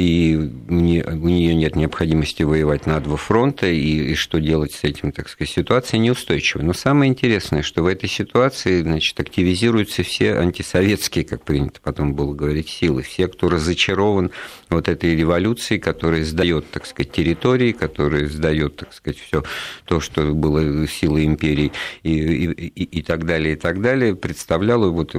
и 0.00 0.34
у 0.34 0.72
нее 0.72 1.54
нет 1.54 1.76
необходимости 1.76 2.42
воевать 2.42 2.86
на 2.86 2.98
два 3.00 3.16
фронта, 3.16 3.66
и, 3.66 4.12
и 4.12 4.14
что 4.14 4.38
делать 4.38 4.72
с 4.72 4.82
этим, 4.82 5.12
так 5.12 5.28
сказать, 5.28 5.52
ситуация 5.52 5.98
неустойчива. 5.98 6.62
Но 6.62 6.72
самое 6.72 7.10
интересное, 7.10 7.62
что 7.62 7.82
в 7.82 7.86
этой 7.86 8.08
ситуации, 8.08 8.80
значит, 8.80 9.20
активизируются 9.20 10.02
все 10.02 10.36
антисоветские, 10.36 11.24
как 11.24 11.44
принято 11.44 11.80
потом 11.82 12.14
было 12.14 12.32
говорить, 12.32 12.70
силы, 12.70 13.02
все, 13.02 13.28
кто 13.28 13.50
разочарован 13.50 14.30
вот 14.70 14.88
этой 14.88 15.14
революцией, 15.14 15.78
которая 15.78 16.24
сдает, 16.24 16.70
так 16.70 16.86
сказать, 16.86 17.12
территории, 17.12 17.72
которая 17.72 18.26
сдает, 18.26 18.76
так 18.76 18.94
сказать, 18.94 19.18
все 19.18 19.44
то, 19.84 20.00
что 20.00 20.32
было 20.32 20.86
силой 20.86 21.26
империи 21.26 21.72
и, 22.02 22.12
и, 22.14 22.46
и, 22.46 22.84
и 23.00 23.02
так 23.02 23.26
далее, 23.26 23.52
и 23.52 23.56
так 23.56 23.82
далее, 23.82 24.16
представляла 24.16 24.88
вот, 24.88 25.14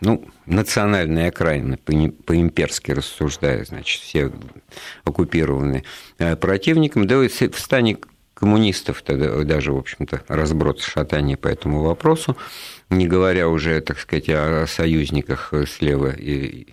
ну, 0.00 0.24
национальные 0.46 1.28
окраины, 1.28 1.76
по-имперски 1.76 2.92
рассуждая, 2.92 3.64
значит, 3.64 4.05
все 4.06 4.30
оккупированы 5.04 5.84
э, 6.18 6.36
противником, 6.36 7.06
да 7.06 7.24
и 7.24 7.28
в 7.28 7.58
стане 7.58 7.98
коммунистов 8.34 9.02
тогда 9.02 9.42
даже, 9.44 9.72
в 9.72 9.78
общем-то, 9.78 10.22
разброд, 10.28 10.80
шатание 10.80 11.36
по 11.36 11.48
этому 11.48 11.82
вопросу, 11.82 12.36
не 12.90 13.08
говоря 13.08 13.48
уже, 13.48 13.80
так 13.80 13.98
сказать, 13.98 14.28
о 14.28 14.66
союзниках 14.68 15.54
слева 15.66 16.10
и, 16.10 16.66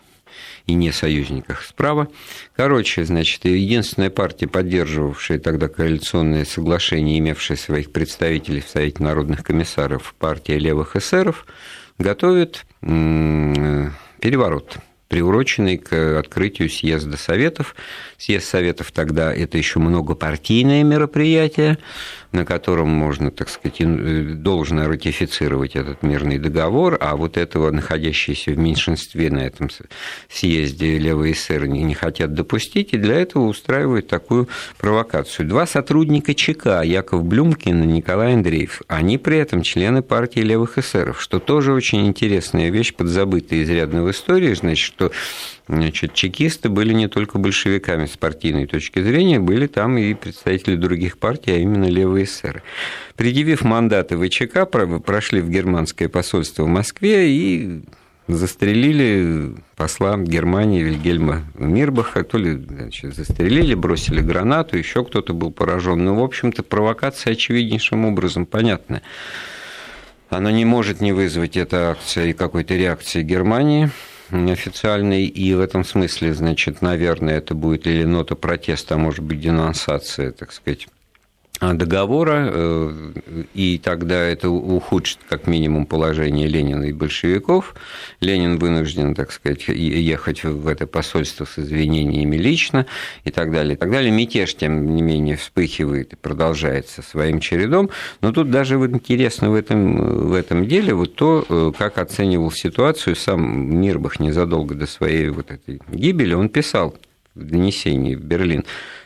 и 0.68 0.74
не 0.74 0.92
союзниках 0.92 1.64
справа. 1.64 2.10
Короче, 2.56 3.06
значит, 3.06 3.46
единственная 3.46 4.10
партия, 4.10 4.48
поддерживавшая 4.48 5.40
тогда 5.40 5.70
коалиционное 5.70 6.44
соглашение, 6.46 7.18
имевшая 7.20 7.58
своих 7.58 7.92
представителей 7.94 8.62
в 8.62 8.68
Совете 8.68 9.02
народных 9.02 9.44
комиссаров, 9.44 10.14
партия 10.20 10.60
левых 10.60 10.98
эсеров, 10.98 11.46
готовит 11.98 12.66
переворот 12.82 14.78
приуроченный 15.14 15.78
к 15.78 16.18
открытию 16.18 16.72
съезда 16.72 17.18
Советов. 17.18 17.76
Съезд 18.18 18.48
Советов 18.48 18.92
тогда 18.92 19.32
это 19.32 19.60
еще 19.60 19.78
многопартийное 19.78 20.84
мероприятие, 20.84 21.78
на 22.34 22.46
котором 22.46 22.90
можно, 22.90 23.32
так 23.32 23.50
сказать, 23.50 24.42
должно 24.42 24.88
ратифицировать 24.88 25.76
этот 25.76 26.04
мирный 26.04 26.40
договор, 26.40 26.98
а 27.00 27.16
вот 27.16 27.38
этого 27.38 27.72
находящиеся 27.72 28.52
в 28.52 28.58
меньшинстве 28.58 29.30
на 29.30 29.40
этом 29.40 29.70
съезде 30.30 30.98
левые 30.98 31.34
эсеры 31.34 31.68
не 31.68 31.94
хотят 31.94 32.34
допустить, 32.34 32.94
и 32.94 32.98
для 32.98 33.16
этого 33.16 33.44
устраивают 33.44 34.08
такую 34.08 34.50
провокацию. 34.80 35.48
Два 35.48 35.66
сотрудника 35.68 36.34
ЧК, 36.34 36.82
Яков 36.82 37.24
Блюмкин 37.24 37.84
и 37.84 37.88
Николай 37.88 38.34
Андреев, 38.34 38.82
они 38.88 39.18
при 39.18 39.38
этом 39.38 39.62
члены 39.62 40.02
партии 40.02 40.40
левых 40.40 40.78
эсеров, 40.78 41.22
что 41.22 41.40
тоже 41.40 41.74
очень 41.74 42.08
интересная 42.08 42.70
вещь, 42.70 42.94
подзабытая 42.94 43.64
изрядно 43.64 44.04
в 44.04 44.12
истории, 44.12 44.54
значит, 44.54 44.86
что 44.86 45.12
значит, 45.68 46.14
чекисты 46.14 46.70
были 46.70 46.94
не 46.94 47.08
только 47.08 47.38
большевиками 47.38 48.06
с 48.06 48.18
партийной 48.18 48.68
точки 48.68 49.02
зрения, 49.02 49.40
были 49.40 49.68
там 49.68 49.98
и 49.98 50.14
представители 50.14 50.76
других 50.76 51.18
партий, 51.18 51.52
а 51.52 51.58
именно 51.58 51.86
левые 51.86 52.26
эсеры. 52.26 52.64
Предъявив 53.16 53.64
мандаты 53.64 54.18
ВЧК, 54.18 54.66
прошли 54.66 55.42
в 55.42 55.50
германское 55.50 56.10
посольство 56.10 56.64
в 56.64 56.68
Москве 56.68 57.30
и 57.30 57.82
застрелили 58.28 59.56
посла 59.76 60.18
Германии 60.18 60.82
Вильгельма 60.82 61.44
Мирбаха, 61.58 62.24
то 62.24 62.38
ли 62.38 62.54
значит, 62.54 63.16
застрелили, 63.16 63.74
бросили 63.74 64.22
гранату, 64.22 64.78
еще 64.78 65.04
кто-то 65.04 65.34
был 65.34 65.52
поражен. 65.52 66.04
Ну, 66.04 66.16
в 66.16 66.24
общем-то, 66.24 66.64
провокация 66.64 67.34
очевиднейшим 67.34 68.06
образом 68.06 68.46
понятная. 68.46 69.02
Она 70.30 70.52
не 70.52 70.66
может 70.66 71.02
не 71.02 71.12
вызвать 71.12 71.58
эта 71.58 71.92
акция 71.92 72.28
и 72.28 72.34
какой-то 72.34 72.76
реакции 72.76 73.22
Германии 73.22 73.92
официальной, 74.32 75.26
и 75.26 75.54
в 75.54 75.60
этом 75.60 75.84
смысле, 75.84 76.34
значит, 76.34 76.82
наверное, 76.82 77.38
это 77.38 77.54
будет 77.54 77.88
или 77.88 78.04
нота 78.04 78.36
протеста, 78.36 78.96
а 78.96 78.98
может 78.98 79.24
быть, 79.24 79.40
денонсация, 79.40 80.32
так 80.32 80.52
сказать, 80.52 80.88
договора, 81.62 82.50
э, 82.52 83.14
и 83.54 83.78
тогда 83.78 84.22
это 84.22 84.50
ухудшит 84.50 85.20
как 85.30 85.48
минимум 85.48 85.86
положение 85.86 86.48
Ленина 86.48 86.86
и 86.86 86.92
большевиков. 86.92 87.76
Ленин 88.20 88.58
вынужден, 88.58 89.16
так 89.16 89.32
сказать, 89.32 89.68
ехать 89.70 90.44
в 90.44 90.68
это 90.68 90.88
посольство 90.88 91.46
с 91.46 91.58
извинениями 91.58 92.36
лично 92.36 92.86
и 93.24 93.32
так 93.32 93.52
далее, 93.52 93.76
и 93.76 93.78
так 93.78 93.92
далее. 93.92 94.12
Мятеж, 94.12 94.56
тем 94.56 94.96
не 94.96 95.02
менее, 95.02 95.38
вспыхивает 95.38 96.14
и 96.14 96.16
продолжается 96.18 97.02
своим 97.02 97.40
чередом. 97.40 97.90
Но 98.22 98.34
тут 98.34 98.50
даже 98.50 98.76
интересно 98.76 99.50
в 99.50 99.56
этом, 99.56 100.28
в 100.28 100.34
этом 100.34 100.68
деле 100.68 100.94
вот 100.94 101.16
то, 101.16 101.46
э, 101.48 101.72
как 101.78 101.98
оценивал 101.98 102.52
ситуацию 102.52 103.16
сам 103.16 103.80
Мирбах 103.80 104.20
незадолго 104.20 104.76
до 104.76 104.88
своей 104.88 105.30
вот 105.30 105.52
этой 105.52 105.80
гибели. 105.92 106.34
Он 106.34 106.50
писал 106.50 106.96
в 107.36 107.44
донесении 107.44 108.16
в 108.16 108.24
Берлин, 108.24 108.64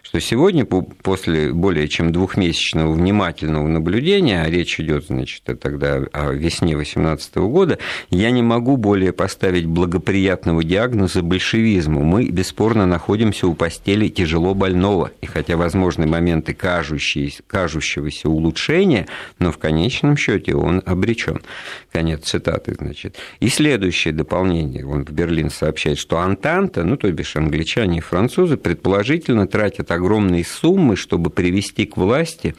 что 0.08 0.22
сегодня 0.22 0.64
после 0.66 1.52
более 1.52 1.90
чем 1.90 2.14
двухмесячного 2.14 2.94
внимательного 2.94 3.68
наблюдения, 3.68 4.42
а 4.42 4.50
речь 4.50 4.80
идет, 4.80 5.08
значит, 5.08 5.44
тогда 5.60 6.02
о 6.14 6.32
весне 6.32 6.76
2018 6.76 7.36
года, 7.36 7.78
я 8.10 8.32
не 8.32 8.42
могу 8.42 8.78
более 8.78 9.12
поставить 9.12 9.66
благоприятного 9.66 10.64
диагноза 10.64 11.24
большевизму. 11.24 12.04
Мы, 12.04 12.30
бесспорно, 12.30 12.86
находимся 12.86 13.48
у 13.48 13.54
постели 13.54 14.08
тяжело 14.08 14.54
больного, 14.54 15.12
и 15.20 15.26
хотя 15.26 15.58
возможны 15.58 16.08
моменты 16.08 16.54
кажущегося 16.54 18.30
улучшения, 18.30 19.08
но 19.40 19.52
в 19.52 19.58
конечном 19.58 20.16
счете 20.16 20.56
он 20.56 20.82
обречен. 20.86 21.42
Конец 21.92 22.24
цитаты, 22.24 22.76
значит. 22.80 23.18
И 23.42 23.50
следующее 23.50 24.14
дополнение. 24.14 24.86
Он 24.86 25.04
в 25.04 25.12
Берлин 25.12 25.50
сообщает, 25.50 25.98
что 25.98 26.20
Антанта, 26.20 26.86
ну, 26.86 26.96
то 26.96 27.12
бишь 27.12 27.36
англичане 27.36 27.98
и 27.98 28.02
французы, 28.02 28.56
предположительно 28.56 29.48
тратят 29.48 29.92
огромные 29.98 30.46
суммы, 30.46 30.96
чтобы 30.96 31.30
привести 31.30 31.86
к 31.86 31.98
власти 31.98 32.56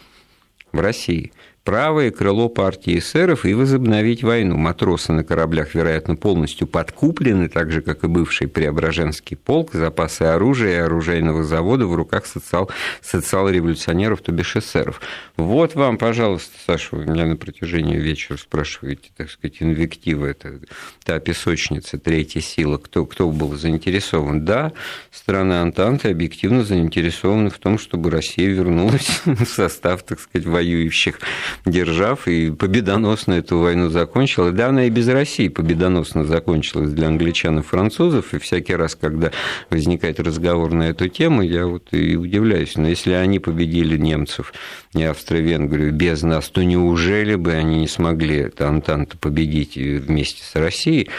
в 0.73 0.81
России 0.81 1.33
правое 1.69 2.11
крыло 2.11 2.49
партии 2.49 2.99
эсеров 2.99 3.45
и 3.45 3.53
возобновить 3.53 4.23
войну. 4.23 4.57
Матросы 4.57 5.13
на 5.13 5.23
кораблях, 5.23 5.75
вероятно, 5.75 6.17
полностью 6.17 6.67
подкуплены, 6.67 7.51
так 7.51 7.71
же, 7.73 7.83
как 7.83 8.05
и 8.05 8.07
бывший 8.07 8.49
Преображенский 8.49 9.37
полк, 9.37 9.75
запасы 9.75 10.23
оружия 10.23 10.77
и 10.77 10.81
оружейного 10.81 11.45
завода 11.45 11.87
в 11.87 11.95
руках 11.95 12.25
социал, 12.25 12.71
социал-революционеров, 13.03 14.23
то 14.23 14.33
бишь 14.33 14.57
эсеров. 14.57 15.03
Вот 15.37 15.75
вам, 15.75 15.99
пожалуйста, 15.99 16.57
Саша, 16.67 16.97
вы 16.97 17.05
меня 17.05 17.27
на 17.27 17.37
протяжении 17.37 17.99
вечера 17.99 18.39
спрашиваете, 18.39 19.11
так 19.15 19.29
сказать, 19.29 19.59
инвективы, 19.61 20.29
это 20.29 20.61
та 21.05 21.21
песочница, 21.21 21.99
третья 21.99 22.41
сила, 22.41 22.79
кто, 22.79 23.05
кто 23.05 23.31
был 23.31 23.55
заинтересован. 23.57 24.43
Да, 24.43 24.73
страны 25.11 25.61
Антанты 25.61 26.09
объективно 26.09 26.65
заинтересованы 26.65 27.51
в 27.51 27.59
том, 27.59 27.79
чтобы 27.79 28.11
Россия 28.11 28.49
вернулась 28.49 29.21
в 29.27 29.45
состав, 29.45 30.03
так 30.03 30.19
сказать, 30.19 30.47
воюющих 30.47 31.21
держав 31.67 32.29
и 32.29 32.51
победоносно 32.51 33.35
эту 33.35 33.59
войну 33.59 33.89
закончила. 33.89 34.53
Да, 34.53 34.69
она 34.69 34.85
и 34.85 34.91
без 34.91 35.09
России 35.09 35.49
победоносно 35.49 36.25
закончилась 36.25 36.91
для 36.91 37.09
англичан 37.09 37.59
и 37.61 37.63
французов, 37.63 38.35
и 38.35 38.39
всякий 38.39 38.75
раз, 38.75 38.95
когда 38.95 39.31
возникает 39.71 40.21
разговор 40.21 40.73
на 40.73 40.85
эту 40.91 41.09
тему, 41.09 41.43
я 41.43 41.67
вот 41.67 41.89
и 41.93 42.17
удивляюсь. 42.17 42.77
Но 42.77 42.89
если 42.89 43.13
они 43.13 43.39
победили 43.39 43.97
немцев 43.97 44.53
и 44.95 45.03
Австро-Венгрию 45.03 45.93
без 45.93 46.23
нас, 46.23 46.49
то 46.49 46.63
неужели 46.63 47.35
бы 47.35 47.53
они 47.53 47.81
не 47.81 47.89
смогли 47.89 48.37
это 48.37 48.69
Антанта 48.69 49.17
победить 49.17 49.77
вместе 49.77 50.43
с 50.43 50.55
Россией? 50.55 51.11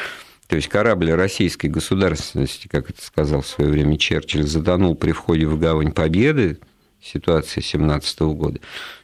То 0.48 0.56
есть 0.56 0.68
корабль 0.68 1.12
российской 1.12 1.68
государственности, 1.68 2.68
как 2.68 2.90
это 2.90 3.06
сказал 3.06 3.42
в 3.42 3.48
свое 3.48 3.70
время 3.70 3.98
Черчилль, 3.98 4.48
затонул 4.48 4.96
при 4.96 5.12
входе 5.12 5.46
в 5.46 5.60
гавань 5.60 5.92
Победы, 5.92 6.58
ситуация 7.02 7.62
17 7.62 8.20
года. 8.22 8.60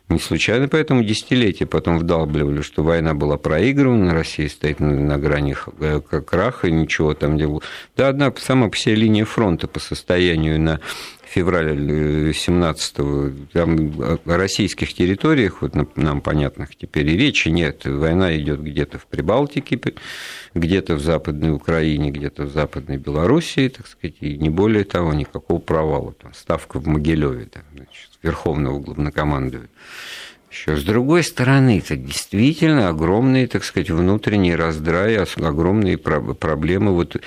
Не 0.08 0.20
случайно 0.20 0.68
поэтому 0.68 1.04
десятилетия 1.04 1.66
потом 1.66 1.98
вдалбливали, 1.98 2.62
что 2.62 2.84
война 2.84 3.16
была 3.16 3.38
проиграна, 3.38 4.14
Россия 4.14 4.48
стоит 4.50 4.80
на 4.80 5.18
грани 5.18 5.56
э, 5.80 6.00
краха, 6.00 6.70
ничего 6.70 7.16
там 7.16 7.38
было. 7.38 7.62
Да, 7.98 8.10
одна 8.10 8.32
сама 8.38 8.70
по 8.70 8.78
себе 8.78 8.96
линия 8.96 9.26
фронта 9.26 9.68
по 9.68 9.80
состоянию 9.80 10.60
на 10.60 10.80
феврале 11.36 12.32
17-го, 12.32 13.32
там 13.52 14.20
о 14.26 14.38
российских 14.38 14.94
территориях, 14.94 15.62
вот 15.62 15.76
нам 15.98 16.22
понятных 16.22 16.78
теперь 16.78 17.10
и 17.10 17.18
речи 17.18 17.50
нет. 17.50 17.86
Война 17.86 18.38
идет 18.38 18.62
где-то 18.64 19.00
в 19.00 19.06
Прибалтике, 19.06 19.78
где-то 20.54 20.96
в 20.96 21.02
Западной 21.02 21.52
Украине, 21.52 22.12
где-то 22.12 22.44
в 22.44 22.52
Западной 22.54 22.96
Белоруссии, 22.98 23.68
так 23.68 23.86
сказать, 23.88 24.16
и 24.22 24.38
не 24.38 24.50
более 24.50 24.86
того, 24.86 25.14
никакого 25.14 25.60
провала. 25.60 26.14
Там, 26.14 26.34
ставка 26.34 26.80
в 26.80 26.88
Могилеве, 26.88 27.50
да, 27.54 27.62
значит, 27.74 28.12
Верховного 28.24 28.80
главнокомандующего. 28.80 29.70
Еще 30.56 30.78
с 30.78 30.84
другой 30.86 31.22
стороны, 31.22 31.80
это 31.80 31.98
действительно 31.98 32.88
огромные, 32.88 33.46
так 33.46 33.66
сказать, 33.66 33.90
внутренние 33.90 34.56
раздрай, 34.56 35.18
огромные 35.18 35.98
проблемы. 35.98 36.94
Вот 36.94 37.18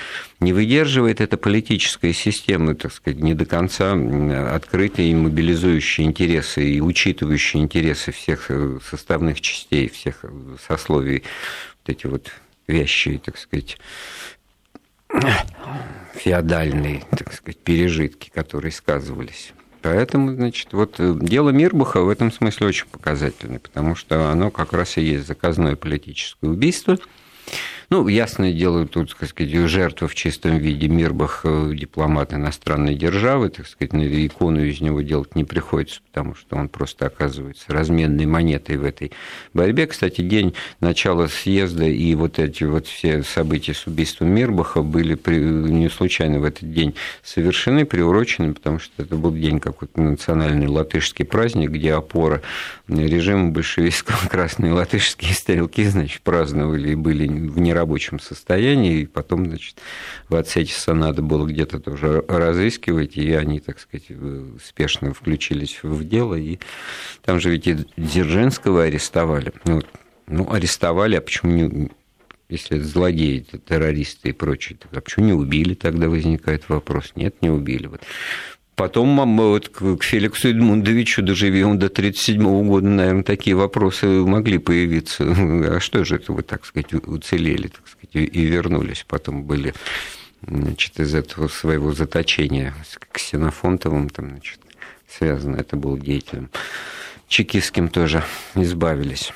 не 0.41 0.55
выдерживает 0.55 1.21
эта 1.21 1.37
политическая 1.37 2.15
система, 2.15 2.75
так 2.75 2.91
сказать, 2.91 3.21
не 3.21 3.35
до 3.35 3.45
конца 3.45 3.93
открытые 4.55 5.11
и 5.11 5.15
мобилизующие 5.15 6.07
интересы 6.07 6.65
и 6.65 6.81
учитывающие 6.81 7.63
интересы 7.63 8.13
всех 8.13 8.47
э, 8.51 8.79
составных 8.83 9.43
частей, 9.43 9.91
всех 9.91 10.21
э, 10.23 10.31
сословий, 10.67 11.23
вот 11.85 11.95
эти 11.95 12.07
вот 12.07 12.33
вещи, 12.67 13.21
так 13.23 13.37
сказать, 13.37 13.77
феодальные, 16.15 17.05
так 17.11 17.35
сказать, 17.35 17.59
пережитки, 17.59 18.31
которые 18.31 18.73
сказывались. 18.73 19.53
Поэтому, 19.89 20.35
значит, 20.35 20.75
вот 20.75 20.97
э, 20.99 21.15
дело 21.19 21.49
Мирбаха 21.49 22.03
в 22.03 22.11
этом 22.11 22.31
смысле 22.31 22.67
очень 22.67 22.87
показательное, 22.87 23.59
потому 23.59 23.95
что 23.95 24.31
оно 24.31 24.51
как 24.51 24.75
раз 24.75 24.99
и 24.99 25.03
есть 25.03 25.27
заказное 25.27 25.77
политическое 25.77 26.49
убийство– 26.49 26.99
ну, 27.91 28.07
ясное 28.07 28.53
дело, 28.53 28.87
тут, 28.87 29.17
так 29.19 29.31
сказать, 29.31 29.53
жертва 29.69 30.09
в 30.09 30.15
чистом 30.15 30.59
виде 30.59 30.89
Мирбах, 30.89 31.41
э, 31.45 31.73
дипломат 31.75 32.35
иностранной 32.35 32.95
державы, 32.95 33.49
так 33.49 33.67
сказать, 33.67 33.95
икону 33.95 34.63
из 34.63 34.83
него 34.83 35.01
делать 35.01 35.35
не 35.35 35.45
приходится, 35.45 36.01
потому 36.13 36.35
что 36.35 36.57
он 36.57 36.69
просто 36.69 37.07
оказывается 37.07 37.65
разменной 37.69 38.27
монетой 38.27 38.77
в 38.77 38.85
этой 38.85 39.13
борьбе. 39.55 39.87
Кстати, 39.87 40.21
день 40.21 40.55
начала 40.81 41.29
съезда 41.29 41.85
и 41.85 42.15
вот 42.15 42.39
эти 42.39 42.65
вот 42.65 42.87
все 42.87 43.23
события 43.23 43.73
с 43.73 43.87
убийством 43.87 44.29
Мирбаха 44.29 44.83
были 44.83 45.19
не 45.27 45.89
случайно 45.89 46.41
в 46.41 46.45
этот 46.45 46.71
день 46.71 46.95
совершены, 47.23 47.87
приурочены, 47.87 48.53
потому 48.53 48.81
что 48.81 49.03
это 49.03 49.17
был 49.17 49.33
день 49.33 49.61
какой-то 49.61 49.99
национальный 50.03 50.67
латышский 50.67 51.25
праздник, 51.25 51.71
где 51.71 51.95
опора 51.95 52.43
режима 52.87 53.51
большевистского 53.51 54.19
красные 54.31 54.75
латышские 54.75 55.33
стрелки, 55.33 55.85
значит, 55.85 56.21
праздновали 56.21 56.91
и 56.91 56.95
были 56.95 57.27
в 57.27 57.59
нерабочем 57.79 58.19
состоянии, 58.19 59.01
и 59.01 59.07
потом, 59.07 59.47
значит, 59.47 59.77
в 60.29 60.37
отсечеса 60.37 60.95
надо 60.95 61.23
было 61.23 61.47
где-то 61.47 61.79
тоже 61.79 62.25
разыскивать, 62.29 63.17
и 63.17 63.33
они, 63.33 63.61
так 63.61 63.79
сказать, 63.79 64.07
спешно 64.63 65.15
включились 65.15 65.81
в 65.83 66.05
дело, 66.05 66.35
и 66.35 66.59
там 67.25 67.41
же 67.41 67.51
ведь 67.51 67.67
и 67.67 67.77
Дзержинского 67.97 68.85
арестовали. 68.85 69.53
Ну, 69.65 69.83
ну 70.27 70.53
арестовали, 70.53 71.17
а 71.17 71.21
почему 71.21 71.53
не, 71.53 71.91
если 72.49 72.79
это 72.79 72.87
злодеи, 72.87 73.47
террористы 73.69 74.31
и 74.31 74.33
прочее, 74.33 74.79
а 74.91 75.01
почему 75.01 75.27
не 75.27 75.33
убили, 75.33 75.75
тогда 75.75 76.09
возникает 76.09 76.69
вопрос. 76.69 77.13
Нет, 77.15 77.37
не 77.43 77.51
убили. 77.51 77.87
Вот 77.87 78.03
Потом 78.79 79.37
вот 79.37 79.69
к 79.69 80.03
Феликсу 80.03 80.49
Эдмундовичу, 80.49 81.23
доживем 81.23 81.79
до 81.79 81.87
1937 81.87 82.69
года, 82.69 82.87
наверное, 82.87 83.25
такие 83.25 83.57
вопросы 83.57 84.07
могли 84.07 84.59
появиться. 84.59 85.25
А 85.77 85.81
что 85.81 86.05
же 86.05 86.17
это 86.17 86.33
вы, 86.33 86.43
так 86.43 86.65
сказать, 86.65 86.95
уцелели, 86.95 87.69
так 87.69 87.83
сказать, 87.89 88.15
и 88.15 88.45
вернулись? 88.45 89.05
Потом 89.07 89.43
были 89.43 89.75
значит, 90.47 90.99
из 91.01 91.15
этого 91.15 91.49
своего 91.49 91.93
заточения 91.93 92.73
с 92.89 92.99
Ксенофонтовым 93.13 94.09
там, 94.09 94.31
значит, 94.31 94.61
связано, 95.09 95.57
это 95.57 95.77
был 95.77 95.99
деятелем 95.99 96.49
чекистским 97.29 97.89
тоже 97.89 98.25
избавились. 98.55 99.33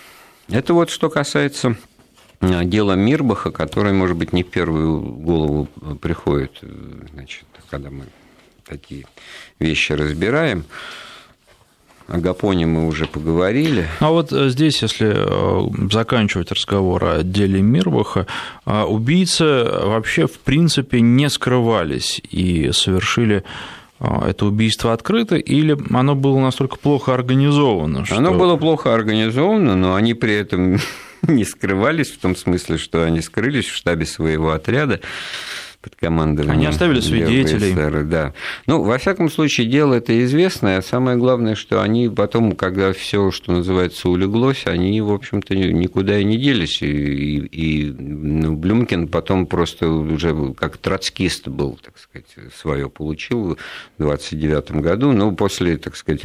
Это 0.48 0.74
вот 0.74 0.90
что 0.90 1.10
касается 1.10 1.76
а, 2.40 2.64
дела 2.64 2.94
Мирбаха, 2.94 3.50
который, 3.50 3.92
может 3.92 4.16
быть, 4.16 4.32
не 4.32 4.42
в 4.42 4.50
первую 4.50 5.00
голову 5.00 5.68
приходит, 6.00 6.58
значит, 7.12 7.44
когда 7.70 7.90
мы 7.90 8.06
такие 8.66 9.06
вещи 9.58 9.92
разбираем. 9.92 10.64
О 12.08 12.18
Гапоне 12.18 12.66
мы 12.66 12.88
уже 12.88 13.06
поговорили. 13.06 13.86
А 14.00 14.10
вот 14.10 14.32
э, 14.32 14.48
здесь, 14.50 14.82
если 14.82 15.12
э, 15.14 15.88
заканчивать 15.90 16.50
разговор 16.50 17.04
о 17.04 17.22
деле 17.22 17.62
Мирбаха, 17.62 18.26
э, 18.66 18.82
убийцы 18.82 19.44
вообще, 19.44 20.26
в 20.26 20.38
принципе, 20.40 21.00
не 21.00 21.30
скрывались 21.30 22.20
и 22.30 22.70
совершили 22.72 23.44
это 24.00 24.46
убийство 24.46 24.92
открыто, 24.92 25.36
или 25.36 25.78
оно 25.94 26.16
было 26.16 26.40
настолько 26.40 26.76
плохо 26.76 27.14
организовано? 27.14 28.04
Что... 28.04 28.16
Оно 28.16 28.34
было 28.34 28.56
плохо 28.56 28.92
организовано, 28.92 29.76
но 29.76 29.94
они 29.94 30.14
при 30.14 30.34
этом 30.34 30.80
не 31.22 31.44
скрывались, 31.44 32.10
в 32.10 32.18
том 32.18 32.34
смысле, 32.34 32.78
что 32.78 33.04
они 33.04 33.20
скрылись 33.20 33.66
в 33.66 33.76
штабе 33.76 34.04
своего 34.04 34.50
отряда 34.50 35.00
под 35.82 35.96
командованием. 35.96 36.56
Они 36.56 36.66
оставили 36.66 37.00
свидетелей. 37.00 37.72
СССР, 37.72 38.04
да. 38.04 38.32
Ну, 38.66 38.82
во 38.82 38.98
всяком 38.98 39.28
случае, 39.28 39.66
дело 39.66 39.94
это 39.94 40.24
известное. 40.24 40.78
А 40.78 40.82
самое 40.82 41.16
главное, 41.18 41.56
что 41.56 41.82
они 41.82 42.08
потом, 42.08 42.52
когда 42.52 42.92
все, 42.92 43.32
что 43.32 43.52
называется, 43.52 44.08
улеглось, 44.08 44.66
они, 44.66 45.00
в 45.00 45.12
общем-то, 45.12 45.54
никуда 45.56 46.18
и 46.18 46.24
не 46.24 46.38
делись. 46.38 46.82
И, 46.82 46.86
и, 46.86 47.38
и 47.48 47.92
ну, 47.92 48.56
Блюмкин 48.56 49.08
потом 49.08 49.46
просто 49.46 49.88
уже 49.88 50.54
как 50.54 50.76
троцкист 50.76 51.48
был, 51.48 51.78
так 51.82 51.98
сказать, 51.98 52.52
свое 52.56 52.88
получил 52.88 53.58
в 53.98 54.02
29 54.02 54.70
году. 54.82 55.12
Ну, 55.12 55.34
после, 55.34 55.78
так 55.78 55.96
сказать, 55.96 56.22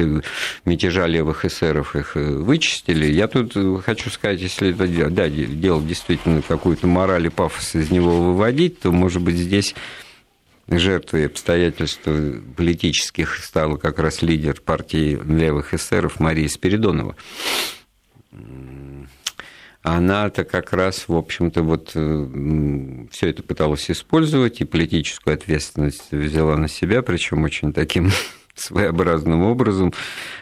мятежа 0.65 1.07
левых 1.07 1.45
эсеров 1.45 1.95
их 1.95 2.15
вычистили. 2.15 3.07
Я 3.07 3.27
тут 3.27 3.53
хочу 3.83 4.11
сказать, 4.11 4.39
если 4.39 4.69
это 4.69 5.09
да, 5.09 5.27
дело 5.29 5.81
действительно 5.81 6.43
какую-то 6.43 6.85
мораль 6.85 7.25
и 7.25 7.29
пафос 7.29 7.73
из 7.73 7.89
него 7.89 8.21
выводить, 8.21 8.79
то, 8.79 8.91
может 8.91 9.23
быть, 9.23 9.46
здесь 9.47 9.75
жертвой 10.69 11.27
обстоятельств 11.27 12.07
политических 12.55 13.37
стала 13.37 13.77
как 13.77 13.99
раз 13.99 14.21
лидер 14.21 14.59
партии 14.61 15.19
левых 15.25 15.73
эсеров 15.73 16.19
Мария 16.19 16.47
Спиридонова. 16.47 17.15
Она-то 19.81 20.43
как 20.43 20.73
раз, 20.73 21.07
в 21.07 21.15
общем-то, 21.15 21.63
вот 21.63 21.91
все 21.91 23.29
это 23.29 23.41
пыталась 23.41 23.89
использовать 23.89 24.59
и 24.59 24.65
политическую 24.65 25.35
ответственность 25.35 26.11
взяла 26.11 26.57
на 26.57 26.67
себя, 26.67 27.01
причем 27.01 27.43
очень 27.43 27.71
таким 27.71 28.11
своеобразным 28.59 29.43
образом, 29.43 29.93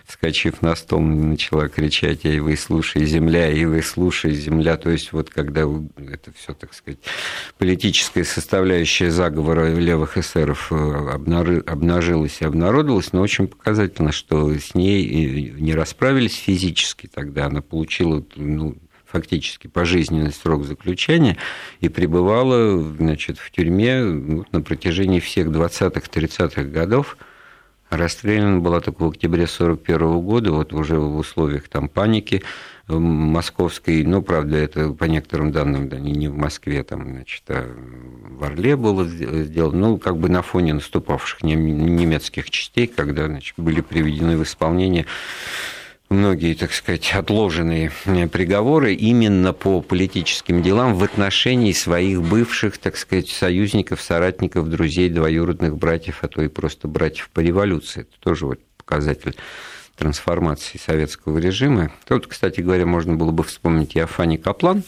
вскочив 0.05 0.61
на 0.61 0.75
стол, 0.75 1.01
начала 1.01 1.67
кричать 1.67 2.25
«Эй, 2.25 2.39
вы 2.39 2.55
слушай, 2.57 3.05
земля! 3.05 3.49
Эй, 3.49 3.65
вы 3.65 3.81
слушай, 3.81 4.31
земля!» 4.31 4.77
То 4.77 4.89
есть 4.89 5.13
вот 5.13 5.29
когда 5.29 5.61
это 5.61 6.31
все, 6.35 6.53
так 6.53 6.73
сказать, 6.73 6.99
политическая 7.57 8.23
составляющая 8.23 9.11
заговора 9.11 9.73
левых 9.73 10.17
эсеров 10.17 10.71
э, 10.71 10.75
обнажилась 11.65 12.41
и 12.41 12.45
обнародовалась, 12.45 13.13
но 13.13 13.21
очень 13.21 13.47
показательно, 13.47 14.11
что 14.11 14.53
с 14.53 14.75
ней 14.75 15.53
не 15.57 15.73
расправились 15.73 16.35
физически 16.35 17.07
тогда, 17.07 17.45
она 17.45 17.61
получила 17.61 18.23
ну, 18.35 18.75
фактически 19.15 19.67
пожизненный 19.67 20.33
срок 20.33 20.65
заключения 20.65 21.37
и 21.79 21.87
пребывала 21.87 22.81
значит, 22.97 23.37
в 23.37 23.49
тюрьме 23.49 24.01
на 24.03 24.61
протяжении 24.61 25.21
всех 25.21 25.47
20-30-х 25.47 26.63
годов. 26.63 27.17
Расстреляна 27.97 28.59
была 28.59 28.81
только 28.81 29.03
в 29.03 29.09
октябре 29.09 29.43
1941 29.43 30.19
года, 30.21 30.51
вот 30.51 30.73
уже 30.73 30.99
в 30.99 31.17
условиях 31.17 31.67
там 31.67 31.89
паники 31.89 32.43
московской, 32.87 34.03
ну, 34.03 34.21
правда, 34.21 34.57
это 34.57 34.91
по 34.91 35.05
некоторым 35.05 35.51
данным, 35.51 35.89
да, 35.89 35.97
не 35.97 36.27
в 36.27 36.35
Москве, 36.35 36.83
там, 36.83 37.03
значит, 37.09 37.43
а 37.47 37.67
в 38.29 38.43
Орле 38.43 38.75
было 38.75 39.05
сделано, 39.07 39.89
ну, 39.89 39.97
как 39.97 40.17
бы 40.17 40.29
на 40.29 40.41
фоне 40.41 40.75
наступавших 40.75 41.41
немецких 41.41 42.49
частей, 42.49 42.87
когда, 42.87 43.25
значит, 43.25 43.55
были 43.57 43.81
приведены 43.81 44.37
в 44.37 44.43
исполнение 44.43 45.05
многие, 46.09 46.53
так 46.53 46.73
сказать, 46.73 47.13
отложенные 47.13 47.91
э, 48.05 48.27
приговоры 48.27 48.93
именно 48.93 49.53
по 49.53 49.81
политическим 49.81 50.61
делам 50.61 50.95
в 50.95 51.03
отношении 51.03 51.71
своих 51.71 52.21
бывших, 52.21 52.77
так 52.77 52.97
сказать, 52.97 53.29
союзников, 53.29 54.01
соратников, 54.01 54.69
друзей, 54.69 55.09
двоюродных 55.09 55.77
братьев, 55.77 56.19
а 56.21 56.27
то 56.27 56.41
и 56.41 56.47
просто 56.47 56.87
братьев 56.87 57.29
по 57.33 57.39
революции. 57.39 58.01
Это 58.01 58.19
тоже 58.19 58.45
вот 58.45 58.59
показатель 58.77 59.35
трансформации 59.95 60.77
советского 60.77 61.37
режима. 61.37 61.91
Тут, 62.07 62.27
кстати 62.27 62.61
говоря, 62.61 62.85
можно 62.85 63.15
было 63.15 63.31
бы 63.31 63.43
вспомнить 63.43 63.95
и 63.95 63.99
Афани 63.99 64.37
Каплан, 64.37 64.83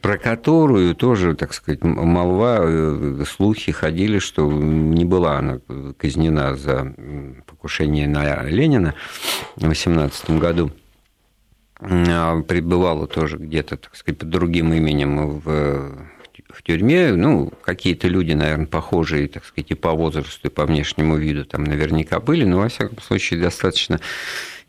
про 0.00 0.16
которую 0.18 0.94
тоже, 0.94 1.34
так 1.34 1.52
сказать, 1.52 1.84
молва, 1.84 2.60
э, 2.62 3.24
слухи 3.28 3.72
ходили, 3.72 4.18
что 4.18 4.50
не 4.50 5.04
была 5.04 5.38
она 5.38 5.60
казнена 5.96 6.56
за 6.56 6.94
покушение 7.46 8.08
на 8.08 8.42
Ленина 8.44 8.94
в 9.56 9.66
18 9.66 10.30
году 10.38 10.70
а 11.80 12.40
пребывала 12.42 13.06
тоже 13.06 13.36
где-то, 13.36 13.76
так 13.76 13.94
сказать, 13.94 14.18
под 14.18 14.30
другим 14.30 14.72
именем 14.72 15.38
в 15.38 16.08
в 16.48 16.62
тюрьме, 16.62 17.12
ну, 17.12 17.52
какие-то 17.62 18.08
люди, 18.08 18.32
наверное, 18.32 18.66
похожие, 18.66 19.28
так 19.28 19.44
сказать, 19.44 19.70
и 19.70 19.74
по 19.74 19.92
возрасту, 19.92 20.48
и 20.48 20.50
по 20.50 20.64
внешнему 20.66 21.16
виду 21.16 21.44
там 21.44 21.64
наверняка 21.64 22.20
были, 22.20 22.44
но, 22.44 22.58
во 22.58 22.68
всяком 22.68 23.00
случае, 23.00 23.40
достаточно 23.40 24.00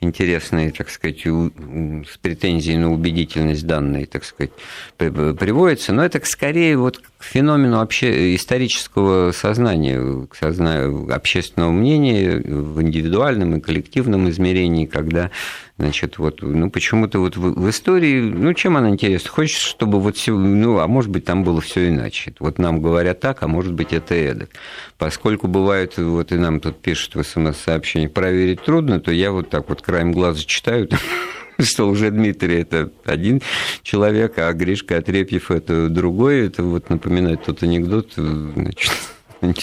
интересные, 0.02 0.72
так 0.72 0.90
сказать, 0.90 1.22
с 1.26 2.18
претензией 2.22 2.78
на 2.78 2.92
убедительность 2.92 3.68
данные, 3.68 4.06
так 4.06 4.24
сказать, 4.24 4.52
приводятся, 4.98 5.92
но 5.92 6.06
это 6.06 6.22
скорее 6.26 6.78
вот 6.78 7.00
к 7.00 7.24
феномену 7.24 7.78
вообще 7.78 8.36
исторического 8.36 9.32
сознания, 9.34 10.26
к 10.28 10.36
сознанию 10.36 11.14
общественного 11.14 11.72
мнения 11.72 12.40
в 12.40 12.82
индивидуальном 12.82 13.58
и 13.58 13.62
коллективном 13.62 14.30
измерении, 14.30 14.86
когда 14.86 15.32
Значит, 15.80 16.18
вот, 16.18 16.42
ну, 16.42 16.70
почему-то 16.70 17.20
вот 17.20 17.38
в, 17.38 17.70
истории, 17.70 18.20
ну, 18.20 18.54
чем 18.54 18.76
она 18.76 18.90
интересна? 18.90 19.30
Хочешь, 19.30 19.62
чтобы 19.62 20.02
вот 20.02 20.18
все, 20.18 20.38
ну, 20.38 20.80
а 20.80 20.88
может 20.88 21.10
быть, 21.10 21.24
там 21.24 21.46
было 21.46 21.62
все 21.62 21.88
иначе. 21.88 22.34
Вот 22.40 22.58
нам 22.58 22.82
говорят 22.82 23.22
так, 23.22 23.44
а 23.44 23.48
может 23.48 23.72
быть, 23.72 23.94
это 23.94 24.14
эдак. 24.14 24.50
Поскольку 24.98 25.48
бывает, 25.48 25.98
вот 25.98 26.34
и 26.34 26.36
нам 26.36 26.60
тут 26.60 26.82
пишут 26.82 27.16
в 27.16 27.24
смс-сообщении, 27.24 28.08
проверить 28.08 28.62
трудно, 28.62 29.00
то 29.00 29.10
я 29.10 29.32
вот 29.32 29.50
так 29.50 29.70
вот 29.70 29.82
краем 29.82 30.12
глаза 30.12 30.44
читаю, 30.46 30.90
что 31.60 31.88
уже 31.88 32.12
Дмитрий 32.12 32.58
это 32.58 32.92
один 33.06 33.42
человек, 33.82 34.38
а 34.38 34.52
Гришка 34.52 34.98
Отрепьев 34.98 35.50
это 35.50 35.88
другой. 35.88 36.46
Это 36.46 36.62
вот 36.62 36.90
напоминает 36.90 37.46
тот 37.46 37.64
анекдот, 37.64 38.16
значит, 38.18 38.92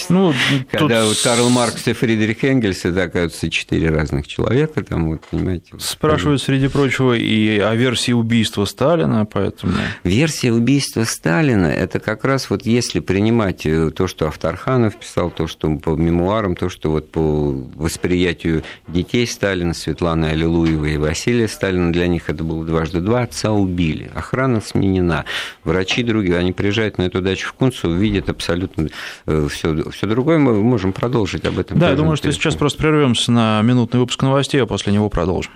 ну, 0.09 0.35
Когда 0.71 1.01
тут... 1.01 1.09
вот 1.09 1.23
Карл 1.23 1.51
Маркс 1.51 1.87
и 1.87 1.93
Фридрих 1.93 2.43
Энгельс, 2.45 2.85
это, 2.85 3.05
оказывается, 3.05 3.51
четыре 3.51 3.91
разных 3.91 4.27
человека, 4.27 4.83
там, 4.83 5.11
вот, 5.11 5.23
понимаете. 5.31 5.67
Вот, 5.73 5.83
Спрашивают, 5.83 6.43
среди 6.43 6.69
прочего, 6.69 7.12
и 7.12 7.59
о 7.59 7.75
версии 7.75 8.12
убийства 8.12 8.65
Сталина, 8.65 9.27
поэтому... 9.27 9.75
Версия 10.05 10.53
убийства 10.53 11.05
Сталина, 11.05 11.67
это 11.67 12.01
как 12.01 12.25
раз 12.25 12.49
вот 12.51 12.65
если 12.65 13.01
принимать 13.01 13.67
э, 13.67 13.91
то, 13.91 14.07
что 14.07 14.29
Авторханов 14.29 14.97
писал, 14.97 15.31
то, 15.31 15.47
что 15.47 15.75
по 15.77 15.91
мемуарам, 15.91 16.57
то, 16.57 16.69
что 16.69 16.91
вот 16.91 17.11
по 17.11 17.53
восприятию 17.75 18.62
детей 18.89 19.27
Сталина, 19.27 19.75
Светланы 19.75 20.27
Аллилуевой 20.27 20.95
и 20.95 20.97
Василия 20.97 21.49
Сталина, 21.49 21.93
для 21.93 22.07
них 22.07 22.31
это 22.31 22.45
было 22.45 22.65
дважды 22.65 23.01
два, 23.01 23.23
отца 23.23 23.53
убили, 23.53 24.11
охрана 24.15 24.61
сменена, 24.61 25.25
врачи 25.65 26.03
другие, 26.03 26.39
они 26.39 26.53
приезжают 26.53 26.99
на 26.99 27.03
эту 27.03 27.21
дачу 27.21 27.49
в 27.49 27.53
Кунцево, 27.53 27.95
видят 27.95 28.29
абсолютно 28.29 28.89
э, 29.27 29.49
все 29.51 29.65
все, 29.74 29.90
все 29.90 30.07
другое, 30.07 30.38
мы 30.38 30.62
можем 30.62 30.92
продолжить 30.92 31.44
об 31.44 31.59
этом. 31.59 31.79
Да, 31.79 31.90
я 31.90 31.96
думаю, 31.96 32.16
что 32.16 32.31
сейчас 32.33 32.55
просто 32.55 32.79
прервемся 32.79 33.33
на 33.33 33.62
минутный 33.62 34.00
выпуск 34.00 34.22
новостей, 34.22 34.62
а 34.62 34.66
после 34.66 34.92
него 34.92 35.09
продолжим. 35.09 35.52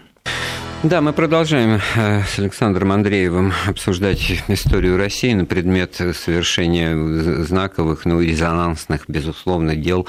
Да, 0.82 1.02
мы 1.02 1.12
продолжаем 1.12 1.78
э, 1.94 2.22
с 2.22 2.38
Александром 2.38 2.92
Андреевым 2.92 3.52
обсуждать 3.66 4.42
историю 4.48 4.96
России 4.96 5.34
на 5.34 5.44
предмет 5.44 5.96
совершения 5.96 6.96
знаковых, 7.44 8.06
ну, 8.06 8.22
резонансных, 8.22 9.04
безусловно, 9.06 9.76
дел, 9.76 10.06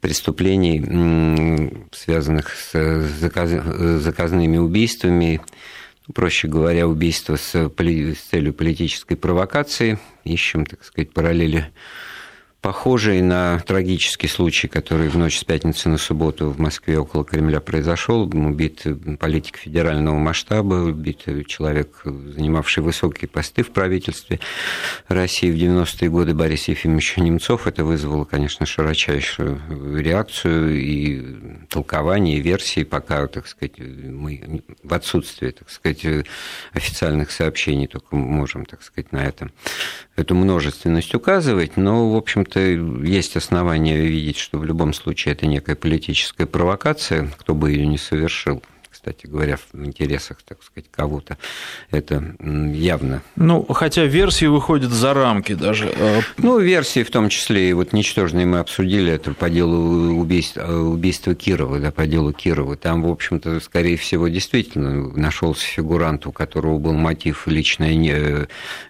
преступлений, 0.00 1.84
связанных 1.90 2.50
с 2.50 3.02
заказ... 3.20 3.50
заказными 4.02 4.56
убийствами, 4.56 5.40
проще 6.14 6.46
говоря, 6.46 6.86
убийства 6.86 7.34
с, 7.34 7.52
с 7.52 8.18
целью 8.30 8.54
политической 8.54 9.16
провокации. 9.16 9.98
Ищем, 10.22 10.64
так 10.64 10.84
сказать, 10.84 11.12
параллели 11.12 11.72
похожий 12.64 13.20
на 13.20 13.58
трагический 13.58 14.26
случай, 14.26 14.68
который 14.68 15.10
в 15.10 15.18
ночь 15.18 15.38
с 15.38 15.44
пятницы 15.44 15.90
на 15.90 15.98
субботу 15.98 16.48
в 16.48 16.58
Москве 16.58 16.98
около 16.98 17.22
Кремля 17.22 17.60
произошел. 17.60 18.22
Убит 18.22 18.86
политик 19.20 19.58
федерального 19.58 20.16
масштаба, 20.16 20.76
убит 20.76 21.24
человек, 21.46 22.00
занимавший 22.04 22.82
высокие 22.82 23.28
посты 23.28 23.64
в 23.64 23.70
правительстве 23.70 24.40
России 25.08 25.50
в 25.50 25.56
90-е 25.56 26.08
годы, 26.08 26.32
Борис 26.32 26.68
Ефимович 26.68 27.18
Немцов. 27.18 27.66
Это 27.66 27.84
вызвало, 27.84 28.24
конечно, 28.24 28.64
широчайшую 28.64 30.00
реакцию 30.00 30.80
и 30.80 31.66
толкование, 31.68 32.38
и 32.38 32.40
версии, 32.40 32.84
пока, 32.84 33.26
так 33.26 33.46
сказать, 33.46 33.78
мы 33.78 34.62
в 34.82 34.94
отсутствии, 34.94 35.50
так 35.50 35.68
сказать, 35.68 36.06
официальных 36.72 37.30
сообщений 37.30 37.88
только 37.88 38.16
можем, 38.16 38.64
так 38.64 38.82
сказать, 38.82 39.12
на 39.12 39.22
этом 39.22 39.52
эту 40.16 40.34
множественность 40.34 41.14
указывать, 41.14 41.76
но, 41.76 42.10
в 42.10 42.16
общем-то, 42.16 42.60
есть 42.60 43.36
основания 43.36 44.00
видеть, 44.00 44.36
что 44.36 44.58
в 44.58 44.64
любом 44.64 44.92
случае 44.92 45.32
это 45.32 45.46
некая 45.46 45.74
политическая 45.74 46.46
провокация, 46.46 47.28
кто 47.38 47.54
бы 47.54 47.72
ее 47.72 47.86
не 47.86 47.98
совершил 47.98 48.62
кстати 48.94 49.26
говоря, 49.26 49.56
в 49.56 49.84
интересах, 49.84 50.38
так 50.46 50.62
сказать, 50.62 50.88
кого-то. 50.88 51.36
Это 51.90 52.22
явно. 52.38 53.22
Ну, 53.34 53.64
хотя 53.64 54.04
версии 54.04 54.46
выходят 54.46 54.92
за 54.92 55.14
рамки 55.14 55.54
даже. 55.54 55.92
А, 55.98 56.20
ну, 56.36 56.60
версии 56.60 57.02
в 57.02 57.10
том 57.10 57.28
числе, 57.28 57.70
и 57.70 57.72
вот 57.72 57.92
ничтожные 57.92 58.46
мы 58.46 58.60
обсудили, 58.60 59.12
это 59.12 59.34
по 59.34 59.50
делу 59.50 60.14
убийства, 60.16 60.62
убийства 60.78 61.34
Кирова, 61.34 61.80
да, 61.80 61.90
по 61.90 62.06
делу 62.06 62.32
Кирова. 62.32 62.76
Там, 62.76 63.02
в 63.02 63.10
общем-то, 63.10 63.58
скорее 63.58 63.96
всего, 63.96 64.28
действительно 64.28 65.10
нашелся 65.16 65.66
фигурант, 65.66 66.28
у 66.28 66.32
которого 66.32 66.78
был 66.78 66.92
мотив 66.92 67.48
личная 67.48 68.46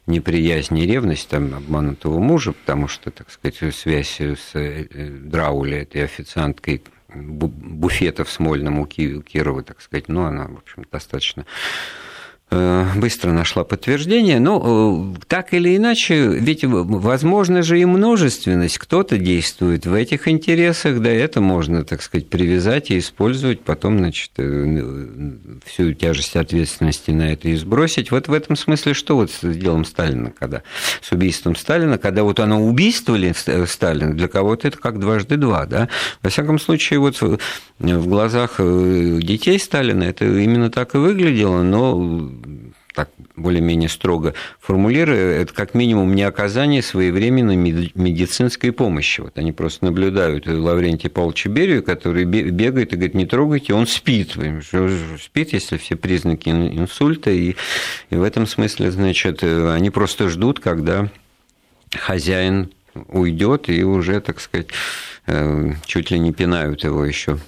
неприязнь 0.07 0.79
и 0.79 0.87
ревность 0.87 1.29
там, 1.31 1.55
обманутого 1.55 2.19
мужа, 2.19 2.53
потому 2.53 2.89
что, 2.89 3.11
так 3.11 3.31
сказать, 3.31 3.75
связь 3.75 4.21
с 4.21 4.51
э, 4.53 4.85
Драули, 5.25 5.79
этой 5.79 6.05
официанткой, 6.05 6.83
буфета 7.15 8.25
в 8.25 8.31
Смольном 8.31 8.79
у 8.79 8.87
Кирова, 8.87 9.63
так 9.63 9.81
сказать, 9.81 10.09
ну, 10.09 10.25
она, 10.25 10.47
в 10.47 10.57
общем, 10.57 10.85
достаточно 10.91 11.47
быстро 12.97 13.33
нашла 13.33 13.65
подтверждение. 13.65 14.41
Но 14.41 15.15
э, 15.17 15.25
так 15.27 15.55
или 15.55 15.77
иначе, 15.77 16.27
ведь 16.27 16.65
возможно 16.65 17.63
же 17.63 17.81
и 17.81 17.85
множественность. 17.85 18.79
Кто-то 18.79 19.19
действует 19.19 19.87
в 19.87 19.95
этих 19.95 20.29
интересах, 20.29 21.01
да, 21.01 21.11
это 21.11 21.41
можно, 21.41 21.85
так 21.85 22.03
сказать, 22.03 22.29
привязать 22.29 22.91
и 22.91 22.99
использовать, 22.99 23.61
потом, 23.61 23.99
значит, 23.99 24.31
э, 24.39 25.03
всю 25.65 25.93
тяжесть 25.93 26.37
ответственности 26.37 27.11
на 27.11 27.33
это 27.33 27.49
и 27.49 27.57
сбросить. 27.57 28.11
Вот 28.11 28.29
в 28.29 28.33
этом 28.33 28.57
смысле 28.57 28.95
что 28.95 29.17
вот 29.17 29.31
с 29.31 29.41
делом 29.43 29.85
Сталина, 29.85 30.33
когда 30.39 30.63
с 31.01 31.11
убийством 31.13 31.57
Сталина, 31.57 31.99
когда 31.99 32.23
вот 32.23 32.41
оно 32.41 32.65
убийство 32.65 33.15
ли 33.15 33.33
Сталина, 33.67 34.15
для 34.15 34.29
кого-то 34.29 34.69
это 34.69 34.79
как 34.79 34.99
дважды 34.99 35.37
два, 35.37 35.67
да. 35.67 35.89
Во 36.23 36.31
всяком 36.31 36.59
случае, 36.59 36.99
вот 37.01 37.21
в 37.21 38.09
глазах 38.09 38.59
детей 38.59 39.59
Сталина 39.59 40.05
это 40.05 40.25
именно 40.25 40.71
так 40.71 40.95
и 40.95 40.99
выглядело, 40.99 41.63
но 41.63 42.31
так 42.95 43.11
более-менее 43.35 43.89
строго 43.89 44.35
формулируя, 44.61 45.43
это 45.43 45.53
как 45.53 45.75
минимум 45.75 46.15
не 46.15 46.23
оказание 46.23 46.81
своевременной 46.81 47.57
медицинской 47.57 48.71
помощи. 48.73 49.21
Вот 49.21 49.37
они 49.37 49.53
просто 49.53 49.85
наблюдают 49.85 50.47
Лаврентия 50.47 51.11
Павловича 51.11 51.51
Берию, 51.51 51.83
который 51.83 52.25
бегает 52.25 52.93
и 52.93 52.97
говорит, 52.97 53.15
не 53.15 53.27
трогайте, 53.27 53.75
он 53.75 53.89
спит. 53.89 54.37
Спит, 55.21 55.53
если 55.53 55.77
все 55.77 55.97
признаки 55.97 56.49
инсульта, 56.49 57.31
и, 57.31 57.57
и 58.11 58.17
в 58.17 58.23
этом 58.23 58.47
смысле, 58.47 58.93
значит, 58.93 59.43
они 59.43 59.91
просто 59.91 60.29
ждут, 60.29 60.61
когда 60.61 61.09
хозяин 61.93 62.71
уйдет 63.09 63.69
и 63.69 63.83
уже, 63.83 64.21
так 64.21 64.41
сказать, 64.41 64.69
э, 65.27 65.73
чуть 65.87 66.13
ли 66.13 66.19
не 66.19 66.33
пинают 66.33 66.85
его 66.85 67.05
еще 67.05 67.39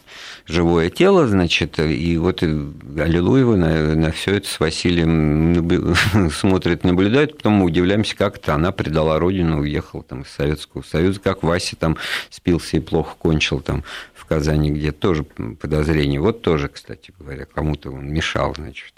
живое 0.47 0.91
тело, 0.91 1.27
значит, 1.27 1.79
и 1.79 2.17
вот 2.19 2.43
Аллилуева 2.43 3.57
на, 3.57 3.95
на 3.95 4.13
все 4.13 4.37
это 4.37 4.49
с 4.49 4.61
Василием 4.61 6.31
смотрит, 6.31 6.85
наблюдает, 6.85 7.37
потом 7.37 7.55
мы 7.55 7.65
удивляемся, 7.67 8.17
как 8.17 8.37
это 8.37 8.55
она 8.55 8.73
предала 8.73 9.19
родину, 9.19 9.61
уехала 9.61 10.03
там 10.03 10.23
из 10.23 10.29
Советского 10.29 10.83
Союза, 10.83 11.21
как 11.21 11.43
Вася 11.43 11.77
там 11.77 11.97
спился 12.31 12.77
и 12.77 12.81
плохо 12.81 13.17
кончил 13.19 13.61
там 13.61 13.85
в 14.15 14.25
Казани, 14.25 14.71
где 14.71 14.93
тоже 14.93 15.25
подозрение. 15.25 16.21
Вот 16.21 16.43
тоже, 16.43 16.69
кстати 16.69 17.13
говоря, 17.19 17.47
кому-то 17.47 17.91
он 17.91 18.13
мешал, 18.13 18.55
значит, 18.55 18.95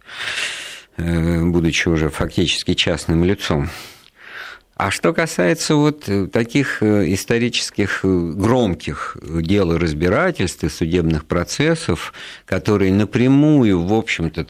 э, 0.97 1.45
будучи 1.45 1.89
уже 1.89 2.11
фактически 2.11 2.75
частным 2.75 3.25
лицом. 3.25 3.69
А 4.79 4.93
что 4.93 5.13
касается 5.13 5.75
вот 5.75 6.09
э, 6.09 6.29
таких 6.29 6.85
э, 6.85 7.13
исторических 7.13 8.05
э, 8.05 8.33
громких 8.37 9.17
дел 9.21 9.73
и 9.73 9.77
разбирательств 9.77 10.63
и 10.63 10.69
судебных 10.69 11.25
процессов, 11.25 12.15
которые 12.47 12.93
напрямую, 12.93 13.85
в 13.85 13.93
общем-то, 13.93 14.47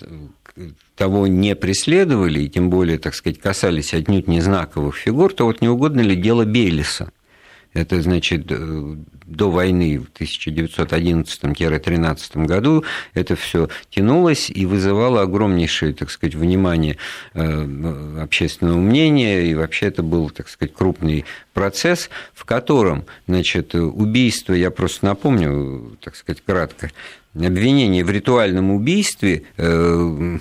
того 0.97 1.27
не 1.27 1.57
преследовали, 1.57 2.41
и 2.41 2.49
тем 2.51 2.69
более, 2.69 2.99
так 2.99 3.15
сказать, 3.15 3.41
касались 3.41 3.95
отнюдь 3.95 4.29
не 4.29 4.43
знаковых 4.43 4.97
фигур, 4.97 5.33
то 5.33 5.47
вот 5.47 5.63
не 5.63 5.69
угодно 5.71 6.03
ли 6.03 6.15
дело 6.15 6.45
Бейлиса? 6.45 7.11
Это, 7.79 8.03
значит, 8.03 8.47
до 8.47 9.51
войны 9.53 10.01
в 10.01 10.09
1911-13 10.19 12.47
году 12.47 12.83
это 13.15 13.37
все 13.37 13.69
тянулось 13.89 14.51
и 14.51 14.67
вызывало 14.67 15.23
огромнейшее, 15.23 15.95
так 15.95 16.11
сказать, 16.11 16.35
внимание 16.35 16.97
э, 17.35 18.19
общественного 18.21 18.79
мнения, 18.79 19.43
и 19.43 19.55
вообще 19.55 19.87
это 19.87 20.03
был, 20.03 20.31
так 20.31 20.49
сказать, 20.49 20.75
крупный 20.75 21.25
процесс, 21.53 22.11
в 22.35 22.45
котором, 22.45 23.05
значит, 23.29 23.77
убийство, 23.77 24.55
я 24.55 24.73
просто 24.73 25.07
напомню, 25.07 25.97
так 26.03 26.17
сказать, 26.17 26.43
кратко, 26.45 26.91
обвинение 27.35 28.05
в 28.05 28.11
ритуальном 28.11 28.71
убийстве 28.71 29.45
э, 29.57 30.39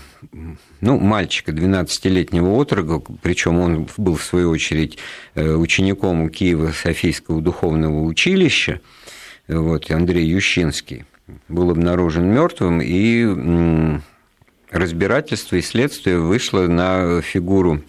ну, 0.81 0.99
мальчика 0.99 1.51
12-летнего 1.51 2.49
отрока, 2.53 3.01
причем 3.21 3.59
он 3.59 3.87
был, 3.97 4.15
в 4.15 4.23
свою 4.23 4.49
очередь, 4.51 4.97
э, 5.35 5.53
учеником 5.53 6.29
Киева 6.29 6.71
Софийского 6.71 7.41
духовного 7.41 8.03
училища, 8.03 8.81
вот, 9.47 9.89
Андрей 9.91 10.25
Ющинский, 10.25 11.05
был 11.47 11.71
обнаружен 11.71 12.25
мертвым, 12.25 12.81
и 12.81 13.99
разбирательство 14.71 15.55
и 15.55 15.61
следствие 15.61 16.19
вышло 16.19 16.67
на 16.67 17.21
фигуру 17.21 17.81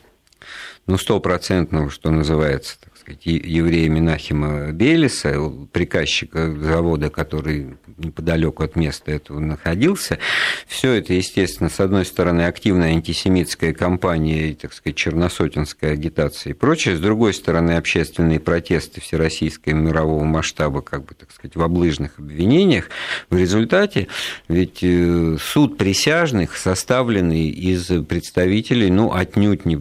ну, 0.87 0.96
стопроцентного, 0.96 1.90
что 1.90 2.11
называется, 2.11 2.76
сказать, 3.09 3.25
еврея 3.25 3.88
Минахима 3.88 4.73
Белиса, 4.73 5.35
приказчика 5.73 6.53
завода, 6.55 7.11
который 7.11 7.77
неподалеку 7.97 8.62
от 8.62 8.77
места 8.77 9.11
этого 9.12 9.40
находился. 9.40 10.18
Все 10.66 10.92
это, 10.92 11.14
естественно, 11.14 11.68
с 11.68 11.81
одной 11.81 12.05
стороны, 12.05 12.42
активная 12.42 12.90
антисемитская 12.90 13.73
кампания, 13.73 14.55
так 14.55 14.73
сказать, 14.73 14.97
черносотенская 14.97 15.92
агитация 15.92 16.51
и 16.51 16.55
прочее, 16.55 16.97
с 16.97 17.01
другой 17.01 17.35
стороны, 17.35 17.73
общественные 17.73 18.40
протесты 18.40 19.01
всероссийского 19.01 19.75
мирового 19.75 20.25
масштаба, 20.25 20.83
как 20.83 21.07
бы, 21.07 21.14
так 21.14 21.33
сказать, 21.33 21.57
в 21.57 21.62
облыжных 21.62 22.18
обвинениях. 22.18 22.90
В 23.31 23.37
результате 23.37 24.09
ведь 24.49 24.79
э, 24.83 25.37
суд 25.40 25.79
присяжных, 25.79 26.57
составленный 26.57 27.49
из 27.49 27.87
представителей, 28.07 28.90
ну, 28.90 29.12
отнюдь 29.12 29.64
не 29.64 29.79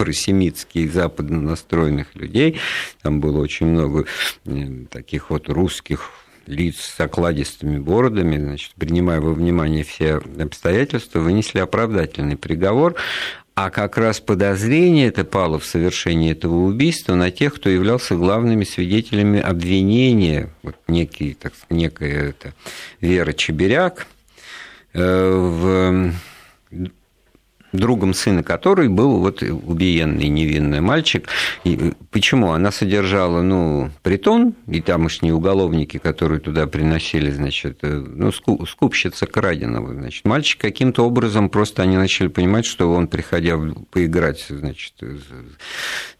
просемитских, 0.00 0.94
западно 0.94 1.42
настроенных 1.42 2.14
людей. 2.14 2.58
Там 3.02 3.20
было 3.20 3.38
очень 3.38 3.66
много 3.66 4.06
э, 4.46 4.84
таких 4.90 5.28
вот 5.28 5.50
русских 5.50 6.10
лиц 6.46 6.76
с 6.80 6.98
окладистыми 6.98 7.78
бородами, 7.78 8.38
значит, 8.38 8.72
принимая 8.78 9.20
во 9.20 9.34
внимание 9.34 9.84
все 9.84 10.22
обстоятельства, 10.38 11.18
вынесли 11.18 11.58
оправдательный 11.58 12.38
приговор, 12.38 12.94
а 13.54 13.68
как 13.68 13.98
раз 13.98 14.20
подозрение 14.20 15.08
это 15.08 15.26
пало 15.26 15.58
в 15.58 15.66
совершении 15.66 16.32
этого 16.32 16.64
убийства 16.64 17.14
на 17.14 17.30
тех, 17.30 17.56
кто 17.56 17.68
являлся 17.68 18.14
главными 18.14 18.64
свидетелями 18.64 19.38
обвинения, 19.38 20.48
вот 20.62 20.76
некий, 20.88 21.34
так, 21.34 21.52
некая 21.68 22.30
это 22.30 22.54
Вера 23.02 23.34
Чеберяк, 23.34 24.06
э, 24.94 25.30
в 25.30 26.14
другом 27.72 28.14
сына 28.14 28.42
который 28.42 28.88
был 28.88 29.18
вот 29.18 29.42
убиенный 29.42 30.28
невинный 30.28 30.80
мальчик. 30.80 31.28
И 31.64 31.76
э, 31.76 31.92
почему? 32.10 32.52
Она 32.52 32.72
содержала, 32.72 33.42
ну, 33.42 33.90
притон, 34.02 34.54
и 34.66 34.80
тамошние 34.80 35.34
уголовники, 35.34 35.98
которые 35.98 36.40
туда 36.40 36.66
приносили, 36.66 37.30
значит, 37.30 37.78
э, 37.82 37.92
ну, 37.92 38.32
скупщица 38.32 39.26
краденого, 39.26 39.94
значит. 39.94 40.24
Мальчик 40.24 40.60
каким-то 40.60 41.06
образом 41.06 41.48
просто 41.48 41.82
они 41.82 41.96
начали 41.96 42.28
понимать, 42.28 42.66
что 42.66 42.92
он, 42.92 43.08
приходя 43.08 43.58
поиграть, 43.90 44.46
значит, 44.48 44.94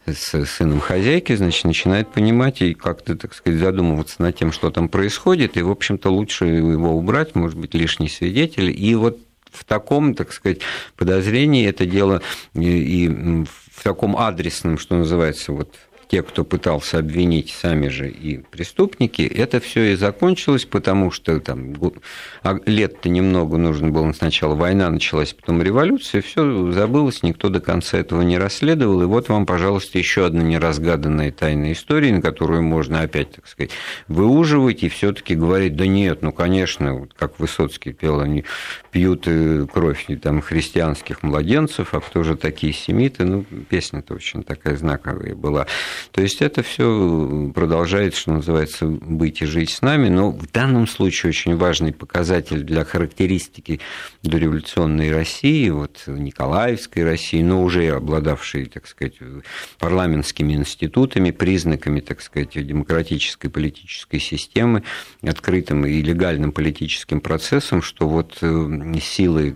с 0.07 0.45
сыном 0.47 0.81
хозяйки, 0.81 1.35
значит, 1.35 1.65
начинает 1.65 2.09
понимать 2.09 2.63
и 2.63 2.75
как-то, 2.75 3.17
так 3.17 3.35
сказать, 3.35 3.61
задумываться 3.61 4.23
над 4.23 4.37
тем, 4.37 4.53
что 4.53 4.71
там 4.71 4.89
происходит, 4.89 5.57
и, 5.57 5.63
в 5.63 5.71
общем-то, 5.71 6.11
лучше 6.11 6.47
его 6.47 6.97
убрать, 6.97 7.35
может 7.35 7.59
быть, 7.59 7.75
лишний 7.75 8.09
свидетель. 8.09 8.71
И 8.71 8.95
вот 8.95 9.19
в 9.53 9.65
таком, 9.65 10.15
так 10.15 10.33
сказать, 10.33 10.61
подозрении 10.97 11.67
это 11.67 11.87
дело 11.87 12.23
и, 12.55 13.09
в 13.73 13.83
таком 13.83 14.17
адресном, 14.17 14.79
что 14.79 14.97
называется, 14.97 15.53
вот 15.53 15.75
те, 16.11 16.23
кто 16.23 16.45
пытался 16.45 16.99
обвинить 16.99 17.51
сами 17.51 17.87
же 17.87 18.11
и 18.11 18.39
преступники, 18.39 19.23
это 19.23 19.61
все 19.61 19.93
и 19.93 19.95
закончилось, 19.95 20.65
потому 20.65 21.13
что 21.13 21.39
там 21.39 21.75
а 22.43 22.59
лет-то 22.67 23.09
немного 23.09 23.59
нужно 23.59 23.91
было 23.91 24.11
сначала 24.13 24.57
война 24.57 24.91
началась, 24.91 25.33
потом 25.33 25.63
революция, 25.63 26.21
все 26.21 26.73
забылось, 26.73 27.23
никто 27.23 27.49
до 27.49 27.61
конца 27.61 27.99
этого 27.99 28.23
не 28.23 28.39
расследовал. 28.39 29.03
И 29.03 29.07
вот 29.07 29.29
вам, 29.29 29.47
пожалуйста, 29.47 29.99
еще 29.99 30.27
одна 30.27 30.43
неразгаданная 30.43 31.31
тайная 31.31 31.73
история, 31.73 32.13
на 32.13 32.21
которую 32.21 32.63
можно 32.63 33.03
опять, 33.03 33.33
так 33.33 33.47
сказать, 33.47 33.71
выуживать 34.09 34.83
и 34.83 34.89
все-таки 34.89 35.37
говорить, 35.37 35.77
да 35.77 35.87
нет, 35.87 36.23
ну, 36.23 36.33
конечно, 36.33 36.95
вот 36.95 37.15
как 37.15 37.39
Высоцкий 37.39 37.93
пел, 37.93 38.21
они 38.21 38.45
пьют 38.91 39.25
э, 39.27 39.67
кровь 39.73 40.07
там, 40.21 40.41
христианских 40.41 41.23
младенцев, 41.23 41.95
а 41.95 42.01
кто 42.01 42.25
же 42.25 42.37
такие 42.37 42.73
семиты? 42.73 43.25
Ну, 43.25 43.45
песня-то 43.69 44.15
очень 44.15 44.43
такая 44.43 44.77
знаковая 44.77 45.37
была. 45.37 45.67
То 46.13 46.23
есть 46.23 46.43
это 46.43 46.63
все 46.63 47.51
продолжает, 47.55 48.15
что 48.15 48.33
называется, 48.33 48.87
быть 48.87 49.43
и 49.43 49.47
жить 49.47 49.71
с 49.71 49.83
нами, 49.83 50.09
но 50.09 50.31
в 50.31 50.51
данном 50.51 50.87
случае 50.87 51.31
очень 51.31 51.57
важный 51.57 51.93
показатель 51.93 52.63
для 52.63 52.85
характеристики 52.85 53.81
дореволюционной 54.23 55.13
России, 55.13 55.69
вот 55.71 56.03
Николаевской 56.07 57.05
России, 57.05 57.43
но 57.43 57.63
уже 57.63 57.89
обладавшей, 57.89 58.67
так 58.67 58.87
сказать, 58.87 59.15
парламентскими 59.79 60.55
институтами, 60.55 61.31
признаками, 61.31 62.01
так 62.01 62.21
сказать, 62.21 62.51
демократической 62.55 63.49
политической 63.49 64.19
системы, 64.19 64.83
открытым 65.23 65.87
и 65.87 66.03
легальным 66.03 66.53
политическим 66.53 67.21
процессом, 67.21 67.83
что 67.83 68.09
вот 68.09 68.39
э, 68.43 68.95
силы 69.01 69.55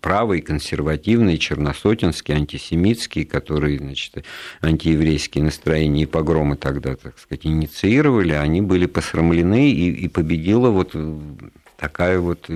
правые, 0.00 0.42
консервативные, 0.42 1.38
черносотенские, 1.38 2.36
антисемитские, 2.36 3.24
которые, 3.24 3.78
значит, 3.78 4.24
антиеврейские 4.60 5.44
настроения 5.64 6.02
и 6.02 6.06
погромы 6.06 6.56
тогда, 6.56 6.94
так 6.94 7.18
сказать, 7.18 7.46
инициировали, 7.46 8.32
они 8.32 8.60
были 8.60 8.86
посрамлены, 8.86 9.70
и, 9.70 9.90
и 9.90 10.08
победила 10.08 10.68
вот 10.68 10.94
такая 11.78 12.18
вот 12.18 12.50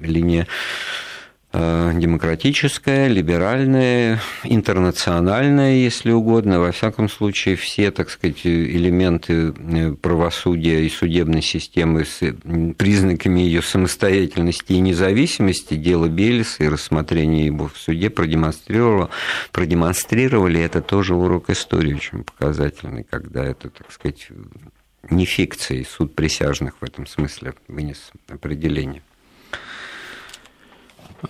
линия 0.00 0.46
Э, 0.46 1.09
демократическая, 1.52 3.08
либеральная, 3.08 4.20
интернациональная, 4.44 5.74
если 5.74 6.12
угодно. 6.12 6.60
Во 6.60 6.70
всяком 6.70 7.08
случае, 7.08 7.56
все, 7.56 7.90
так 7.90 8.10
сказать, 8.10 8.46
элементы 8.46 9.52
э, 9.56 9.92
правосудия 9.94 10.84
и 10.84 10.88
судебной 10.88 11.42
системы 11.42 12.04
с 12.04 12.20
признаками 12.76 13.40
ее 13.40 13.62
самостоятельности 13.62 14.74
и 14.74 14.80
независимости, 14.80 15.74
дело 15.74 16.06
Белиса 16.06 16.62
и 16.64 16.68
рассмотрение 16.68 17.46
его 17.46 17.66
в 17.66 17.76
суде 17.76 18.10
продемонстрировало, 18.10 19.10
продемонстрировали. 19.50 20.60
Это 20.60 20.80
тоже 20.80 21.14
урок 21.16 21.50
истории 21.50 21.94
очень 21.94 22.22
показательный, 22.22 23.02
когда 23.02 23.44
это, 23.44 23.70
так 23.70 23.90
сказать, 23.90 24.28
не 25.10 25.24
фикция, 25.24 25.84
суд 25.84 26.14
присяжных 26.14 26.74
в 26.80 26.84
этом 26.84 27.08
смысле 27.08 27.54
вынес 27.66 28.12
определение. 28.28 29.02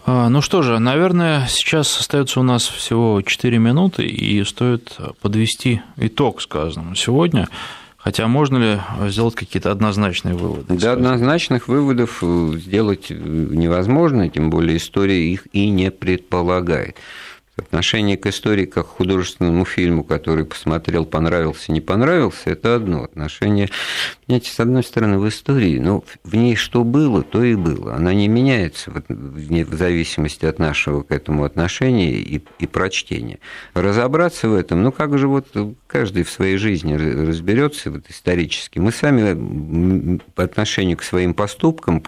А, 0.07 0.29
ну 0.29 0.41
что 0.41 0.63
же, 0.63 0.79
наверное, 0.79 1.47
сейчас 1.49 1.99
остается 1.99 2.41
у 2.41 2.43
нас 2.43 2.67
всего 2.67 3.23
4 3.23 3.59
минуты, 3.59 4.07
и 4.07 4.43
стоит 4.45 4.97
подвести 5.21 5.83
итог 5.97 6.41
сказанному 6.41 6.95
сегодня. 6.95 7.49
Хотя 7.97 8.27
можно 8.29 8.57
ли 8.57 8.81
сделать 9.11 9.35
какие-то 9.35 9.71
однозначные 9.71 10.35
выводы? 10.35 10.75
Да, 10.75 10.93
однозначных 10.93 11.69
выводов 11.69 12.21
э, 12.23 12.53
сделать 12.57 13.11
невозможно, 13.11 14.31
тем 14.31 14.49
более 14.49 14.79
история 14.79 15.31
их 15.31 15.47
и 15.53 15.69
не 15.69 15.91
предполагает. 15.91 16.97
Отношение 17.57 18.17
к 18.17 18.27
истории 18.27 18.65
как 18.65 18.87
к 18.87 18.91
художественному 18.91 19.67
фильму, 19.67 20.03
который 20.03 20.47
посмотрел, 20.47 21.05
понравился, 21.05 21.73
не 21.73 21.83
понравился, 21.83 22.51
это 22.51 22.77
одно. 22.77 23.05
Отношение, 23.05 23.69
понимаете, 24.31 24.53
с 24.53 24.61
одной 24.61 24.85
стороны, 24.85 25.19
в 25.19 25.29
истории, 25.29 25.81
ну, 25.81 26.05
в 26.23 26.37
ней 26.37 26.55
что 26.55 26.85
было, 26.85 27.25
то 27.25 27.43
и 27.43 27.57
было. 27.57 27.97
Она 27.97 28.15
не 28.15 28.29
меняется 28.29 28.93
в 29.09 29.75
зависимости 29.75 30.47
от 30.47 30.61
нашего 30.61 31.03
к 31.03 31.11
этому 31.11 31.43
отношения 31.43 32.13
и, 32.13 32.41
и 32.61 32.67
прочтения. 32.69 33.41
Разобраться 33.75 34.49
в 34.49 34.55
этом, 34.55 34.85
ну, 34.85 34.93
как 34.93 35.19
же 35.19 35.27
вот 35.27 35.49
каждый 35.89 36.23
в 36.23 36.31
своей 36.31 36.59
жизни 36.59 36.95
разберется 36.95 37.91
вот 37.91 38.05
исторически. 38.09 38.79
Мы 38.79 38.93
сами 38.93 40.21
по 40.37 40.45
отношению 40.45 40.97
к 40.97 41.03
своим 41.03 41.35
поступкам 41.35 42.01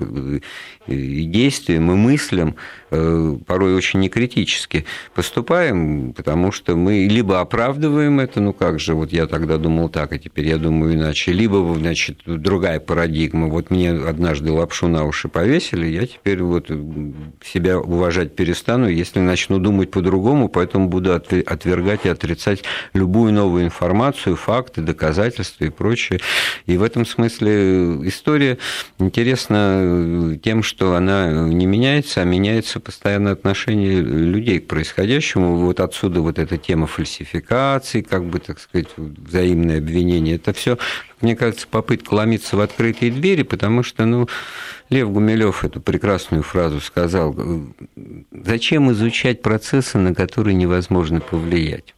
и 0.86 1.24
действиям, 1.24 1.90
и 1.90 1.94
мыслям 1.94 2.54
э, 2.90 3.36
порой 3.46 3.74
очень 3.74 4.00
некритически 4.00 4.84
поступаем, 5.14 6.12
потому 6.12 6.52
что 6.52 6.76
мы 6.76 7.06
либо 7.06 7.40
оправдываем 7.40 8.20
это, 8.20 8.40
ну 8.40 8.52
как 8.52 8.78
же, 8.80 8.94
вот 8.94 9.12
я 9.12 9.26
тогда 9.26 9.58
думал 9.58 9.88
так, 9.88 10.12
а 10.12 10.18
теперь 10.18 10.48
я 10.48 10.58
думаю 10.58 10.94
иначе, 10.94 11.32
либо, 11.32 11.74
значит, 11.76 12.11
другая 12.24 12.80
парадигма, 12.80 13.48
вот 13.48 13.70
мне 13.70 13.90
однажды 13.90 14.52
лапшу 14.52 14.88
на 14.88 15.04
уши 15.04 15.28
повесили, 15.28 15.86
я 15.86 16.06
теперь 16.06 16.42
вот 16.42 16.70
себя 17.44 17.78
уважать 17.78 18.34
перестану, 18.34 18.88
если 18.88 19.20
начну 19.20 19.58
думать 19.58 19.90
по-другому, 19.90 20.48
поэтому 20.48 20.88
буду 20.88 21.14
отвергать 21.14 22.04
и 22.04 22.08
отрицать 22.08 22.64
любую 22.94 23.32
новую 23.32 23.64
информацию, 23.64 24.36
факты, 24.36 24.80
доказательства 24.80 25.64
и 25.64 25.70
прочее. 25.70 26.20
И 26.66 26.76
в 26.76 26.82
этом 26.82 27.06
смысле 27.06 28.06
история 28.08 28.58
интересна 28.98 30.38
тем, 30.42 30.62
что 30.62 30.94
она 30.94 31.30
не 31.48 31.66
меняется, 31.66 32.22
а 32.22 32.24
меняется 32.24 32.80
постоянно 32.80 33.30
отношение 33.30 34.00
людей 34.00 34.60
к 34.60 34.68
происходящему. 34.68 35.56
Вот 35.56 35.80
отсюда 35.80 36.20
вот 36.20 36.38
эта 36.38 36.58
тема 36.58 36.86
фальсификации, 36.86 38.02
как 38.02 38.24
бы, 38.24 38.38
так 38.38 38.58
сказать, 38.58 38.88
взаимное 38.96 39.78
обвинение. 39.78 40.36
Это 40.36 40.52
все, 40.52 40.78
мне 41.22 41.36
кажется, 41.36 41.66
попытка 41.68 42.14
ломиться 42.14 42.56
в 42.56 42.60
открытые 42.60 43.10
двери, 43.12 43.42
потому 43.42 43.82
что, 43.82 44.04
ну, 44.04 44.28
Лев 44.90 45.10
Гумилев 45.10 45.64
эту 45.64 45.80
прекрасную 45.80 46.42
фразу 46.42 46.80
сказал, 46.80 47.34
зачем 48.30 48.90
изучать 48.92 49.42
процессы, 49.42 49.98
на 49.98 50.14
которые 50.14 50.54
невозможно 50.54 51.20
повлиять? 51.20 51.94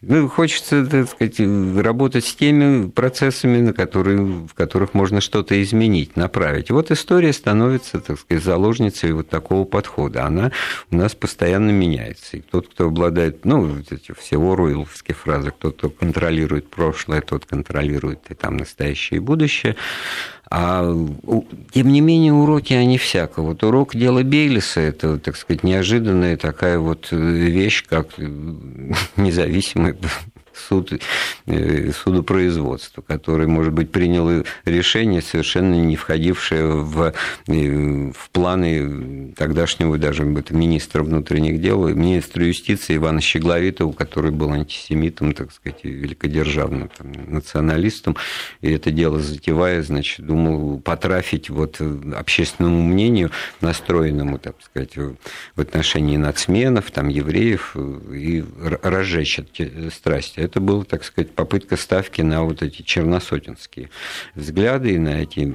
Ну, 0.00 0.28
хочется, 0.28 0.86
так 0.86 1.08
сказать, 1.08 1.40
работать 1.40 2.24
с 2.24 2.32
теми 2.32 2.88
процессами, 2.88 3.58
на 3.58 3.72
которые, 3.72 4.46
в 4.46 4.54
которых 4.54 4.94
можно 4.94 5.20
что-то 5.20 5.60
изменить, 5.60 6.16
направить. 6.16 6.70
Вот 6.70 6.92
история 6.92 7.32
становится, 7.32 7.98
так 7.98 8.20
сказать, 8.20 8.44
заложницей 8.44 9.10
вот 9.10 9.28
такого 9.28 9.64
подхода. 9.64 10.24
Она 10.24 10.52
у 10.92 10.96
нас 10.96 11.16
постоянно 11.16 11.70
меняется. 11.70 12.36
И 12.36 12.42
тот, 12.42 12.68
кто 12.68 12.86
обладает, 12.86 13.44
ну, 13.44 13.78
эти 13.90 14.14
все 14.16 14.40
оруэлловские 14.40 15.16
фразы, 15.16 15.50
кто, 15.50 15.72
кто 15.72 15.90
контролирует 15.90 16.70
прошлое, 16.70 17.20
тот 17.20 17.46
контролирует 17.46 18.20
и 18.28 18.34
там 18.34 18.56
настоящее 18.56 19.18
и 19.18 19.20
будущее. 19.20 19.74
А 20.50 20.82
тем 21.72 21.88
не 21.88 22.00
менее 22.00 22.32
уроки 22.32 22.72
они 22.72 22.96
всяко. 22.96 23.42
Вот 23.42 23.62
урок 23.62 23.94
дела 23.94 24.22
Бейлиса– 24.22 24.80
это, 24.82 25.18
так 25.18 25.36
сказать, 25.36 25.62
неожиданная 25.62 26.36
такая 26.38 26.78
вот 26.78 27.08
вещь, 27.10 27.84
как 27.86 28.08
независимый 29.16 29.94
суд, 30.58 30.92
э, 31.46 31.92
судопроизводства, 31.92 33.02
который, 33.02 33.46
может 33.46 33.72
быть, 33.72 33.90
принял 33.90 34.44
решение, 34.64 35.22
совершенно 35.22 35.74
не 35.74 35.96
входившее 35.96 36.66
в, 36.66 37.12
э, 37.46 38.12
в 38.12 38.30
планы 38.30 39.32
тогдашнего 39.36 39.98
даже 39.98 40.24
министра 40.24 41.02
внутренних 41.02 41.60
дел, 41.60 41.88
министра 41.88 42.44
юстиции 42.44 42.96
Ивана 42.96 43.20
Щегловитова, 43.20 43.92
который 43.92 44.30
был 44.30 44.52
антисемитом, 44.52 45.32
так 45.32 45.52
сказать, 45.52 45.84
великодержавным 45.84 46.90
там, 46.96 47.12
националистом, 47.26 48.16
и 48.60 48.72
это 48.72 48.90
дело 48.90 49.20
затевая, 49.20 49.82
значит, 49.82 50.24
думал 50.24 50.80
потрафить 50.80 51.50
вот 51.50 51.80
общественному 52.16 52.82
мнению, 52.82 53.30
настроенному, 53.60 54.38
так 54.38 54.56
сказать, 54.62 54.96
в 54.96 55.60
отношении 55.60 56.16
нацменов, 56.16 56.90
там, 56.90 57.08
евреев, 57.08 57.76
и 58.12 58.44
разжечь 58.82 59.38
эти 59.38 59.90
страсти 59.90 60.40
это 60.48 60.60
была, 60.60 60.84
так 60.84 61.04
сказать, 61.04 61.30
попытка 61.30 61.76
ставки 61.76 62.22
на 62.22 62.42
вот 62.42 62.62
эти 62.62 62.82
черносотенские 62.82 63.90
взгляды 64.34 64.94
и 64.94 64.98
на 64.98 65.22
эти 65.22 65.52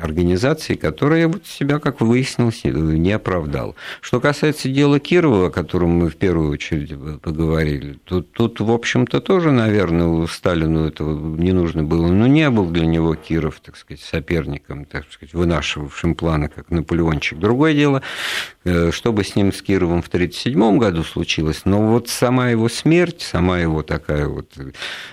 организации, 0.00 0.74
которые 0.74 1.28
вот 1.28 1.46
себя, 1.46 1.78
как 1.78 2.00
выяснилось, 2.00 2.64
не 2.64 3.12
оправдал. 3.12 3.76
Что 4.00 4.20
касается 4.20 4.68
дела 4.68 4.98
Кирова, 4.98 5.46
о 5.46 5.50
котором 5.50 5.90
мы 5.90 6.10
в 6.10 6.16
первую 6.16 6.50
очередь 6.50 6.92
поговорили, 7.20 7.98
то 8.04 8.20
тут, 8.20 8.60
в 8.60 8.70
общем-то, 8.70 9.20
тоже, 9.20 9.52
наверное, 9.52 10.26
Сталину 10.26 10.86
этого 10.86 11.36
не 11.36 11.52
нужно 11.52 11.84
было, 11.84 12.08
но 12.08 12.26
не 12.26 12.50
был 12.50 12.66
для 12.66 12.86
него 12.86 13.14
Киров, 13.14 13.60
так 13.60 13.76
сказать, 13.76 14.02
соперником, 14.02 14.84
так 14.84 15.04
сказать, 15.10 15.34
вынашивавшим 15.34 16.14
планы, 16.14 16.48
как 16.48 16.70
Наполеончик. 16.70 17.38
Другое 17.38 17.74
дело, 17.74 18.02
э, 18.64 18.90
что 18.90 19.12
бы 19.12 19.24
с 19.24 19.36
ним, 19.36 19.52
с 19.52 19.62
Кировым 19.62 20.02
в 20.02 20.08
1937 20.08 20.78
году 20.78 21.04
случилось, 21.04 21.62
но 21.64 21.86
вот 21.86 22.08
сама 22.08 22.50
его 22.50 22.68
смерть, 22.68 23.22
сама 23.22 23.60
его 23.60 23.75
такая 23.82 24.26
вот 24.26 24.52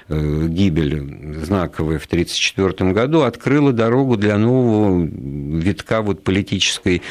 э, 0.09 0.47
гибель 0.47 1.43
знаковая 1.43 1.99
в 1.99 2.05
1934 2.05 2.91
году 2.91 3.21
открыла 3.21 3.71
дорогу 3.73 4.17
для 4.17 4.37
нового 4.37 5.03
витка 5.03 6.01
вот 6.01 6.23
политической 6.23 7.01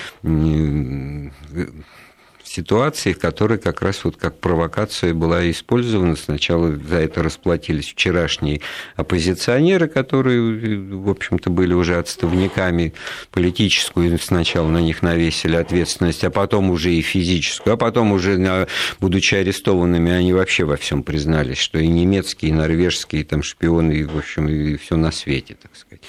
ситуации, 2.53 3.14
которая 3.14 3.59
как 3.59 3.80
раз 3.82 4.05
вот 4.05 4.16
как 4.16 4.38
провокация 4.38 5.14
была 5.14 5.50
использована. 5.50 6.16
Сначала 6.16 6.76
за 6.76 6.96
это 6.96 7.22
расплатились 7.22 7.88
вчерашние 7.88 8.61
оппозиционеры, 8.94 9.88
которые, 9.88 10.78
в 10.78 11.09
общем-то, 11.09 11.50
были 11.50 11.72
уже 11.72 11.96
отставниками 11.96 12.92
политическую, 13.30 14.18
сначала 14.18 14.68
на 14.68 14.78
них 14.78 15.03
навесили 15.03 15.57
ответственность, 15.57 16.24
а 16.24 16.30
потом 16.30 16.70
уже 16.70 16.92
и 16.92 17.00
физическую, 17.00 17.74
а 17.74 17.76
потом 17.76 18.12
уже, 18.12 18.68
будучи 19.00 19.34
арестованными, 19.34 20.12
они 20.12 20.32
вообще 20.32 20.64
во 20.64 20.76
всем 20.76 21.03
признались, 21.03 21.59
что 21.59 21.78
и 21.78 21.88
немецкие, 21.88 22.50
и 22.50 22.55
норвежские 22.55 23.24
там 23.24 23.42
шпионы, 23.42 23.92
и, 23.92 24.05
в 24.05 24.16
общем, 24.16 24.48
и 24.48 24.76
все 24.76 24.96
на 24.96 25.11
свете, 25.11 25.57
так 25.61 25.74
сказать. 25.74 26.03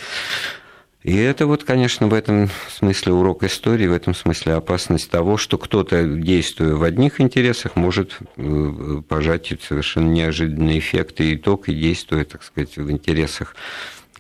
И 1.04 1.18
это 1.18 1.48
вот, 1.48 1.66
конечно, 1.66 2.08
в 2.08 2.14
этом 2.14 2.50
смысле 2.70 3.12
урок 3.12 3.44
истории, 3.44 3.88
в 3.88 3.94
этом 3.94 4.16
смысле 4.16 4.54
опасность 4.54 5.12
того, 5.12 5.36
что 5.38 5.58
кто-то, 5.58 6.06
действуя 6.06 6.76
в 6.76 6.84
одних 6.84 7.20
интересах, 7.20 7.76
может 7.76 8.18
э, 8.38 9.02
пожать 9.08 9.54
совершенно 9.62 10.10
неожиданные 10.10 10.80
эффекты 10.80 11.32
и 11.32 11.36
итог, 11.36 11.68
и 11.68 11.76
действуя, 11.76 12.24
так 12.24 12.42
сказать, 12.42 12.78
в 12.78 12.90
интересах, 12.90 13.56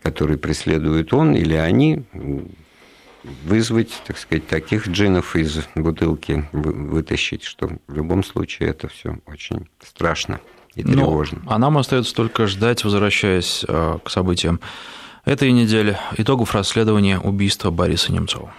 которые 0.01 0.37
преследует 0.37 1.13
он 1.13 1.33
или 1.35 1.55
они, 1.55 2.03
вызвать, 3.45 3.89
так 4.05 4.17
сказать, 4.17 4.47
таких 4.47 4.87
джинов 4.87 5.37
из 5.37 5.61
бутылки 5.75 6.45
вытащить, 6.51 7.43
что 7.43 7.69
в 7.87 7.95
любом 7.95 8.23
случае 8.25 8.69
это 8.69 8.89
все 8.89 9.17
очень 9.25 9.67
страшно 9.81 10.41
и 10.75 10.83
тревожно. 10.83 11.39
Ну, 11.43 11.51
а 11.51 11.57
нам 11.57 11.77
остается 11.77 12.13
только 12.13 12.47
ждать, 12.47 12.83
возвращаясь 12.83 13.63
э, 13.65 13.99
к 14.03 14.09
событиям 14.09 14.59
этой 15.25 15.51
недели 15.51 15.97
итогов 16.17 16.53
расследования 16.53 17.19
убийства 17.19 17.71
Бориса 17.71 18.11
Немцова. 18.11 18.53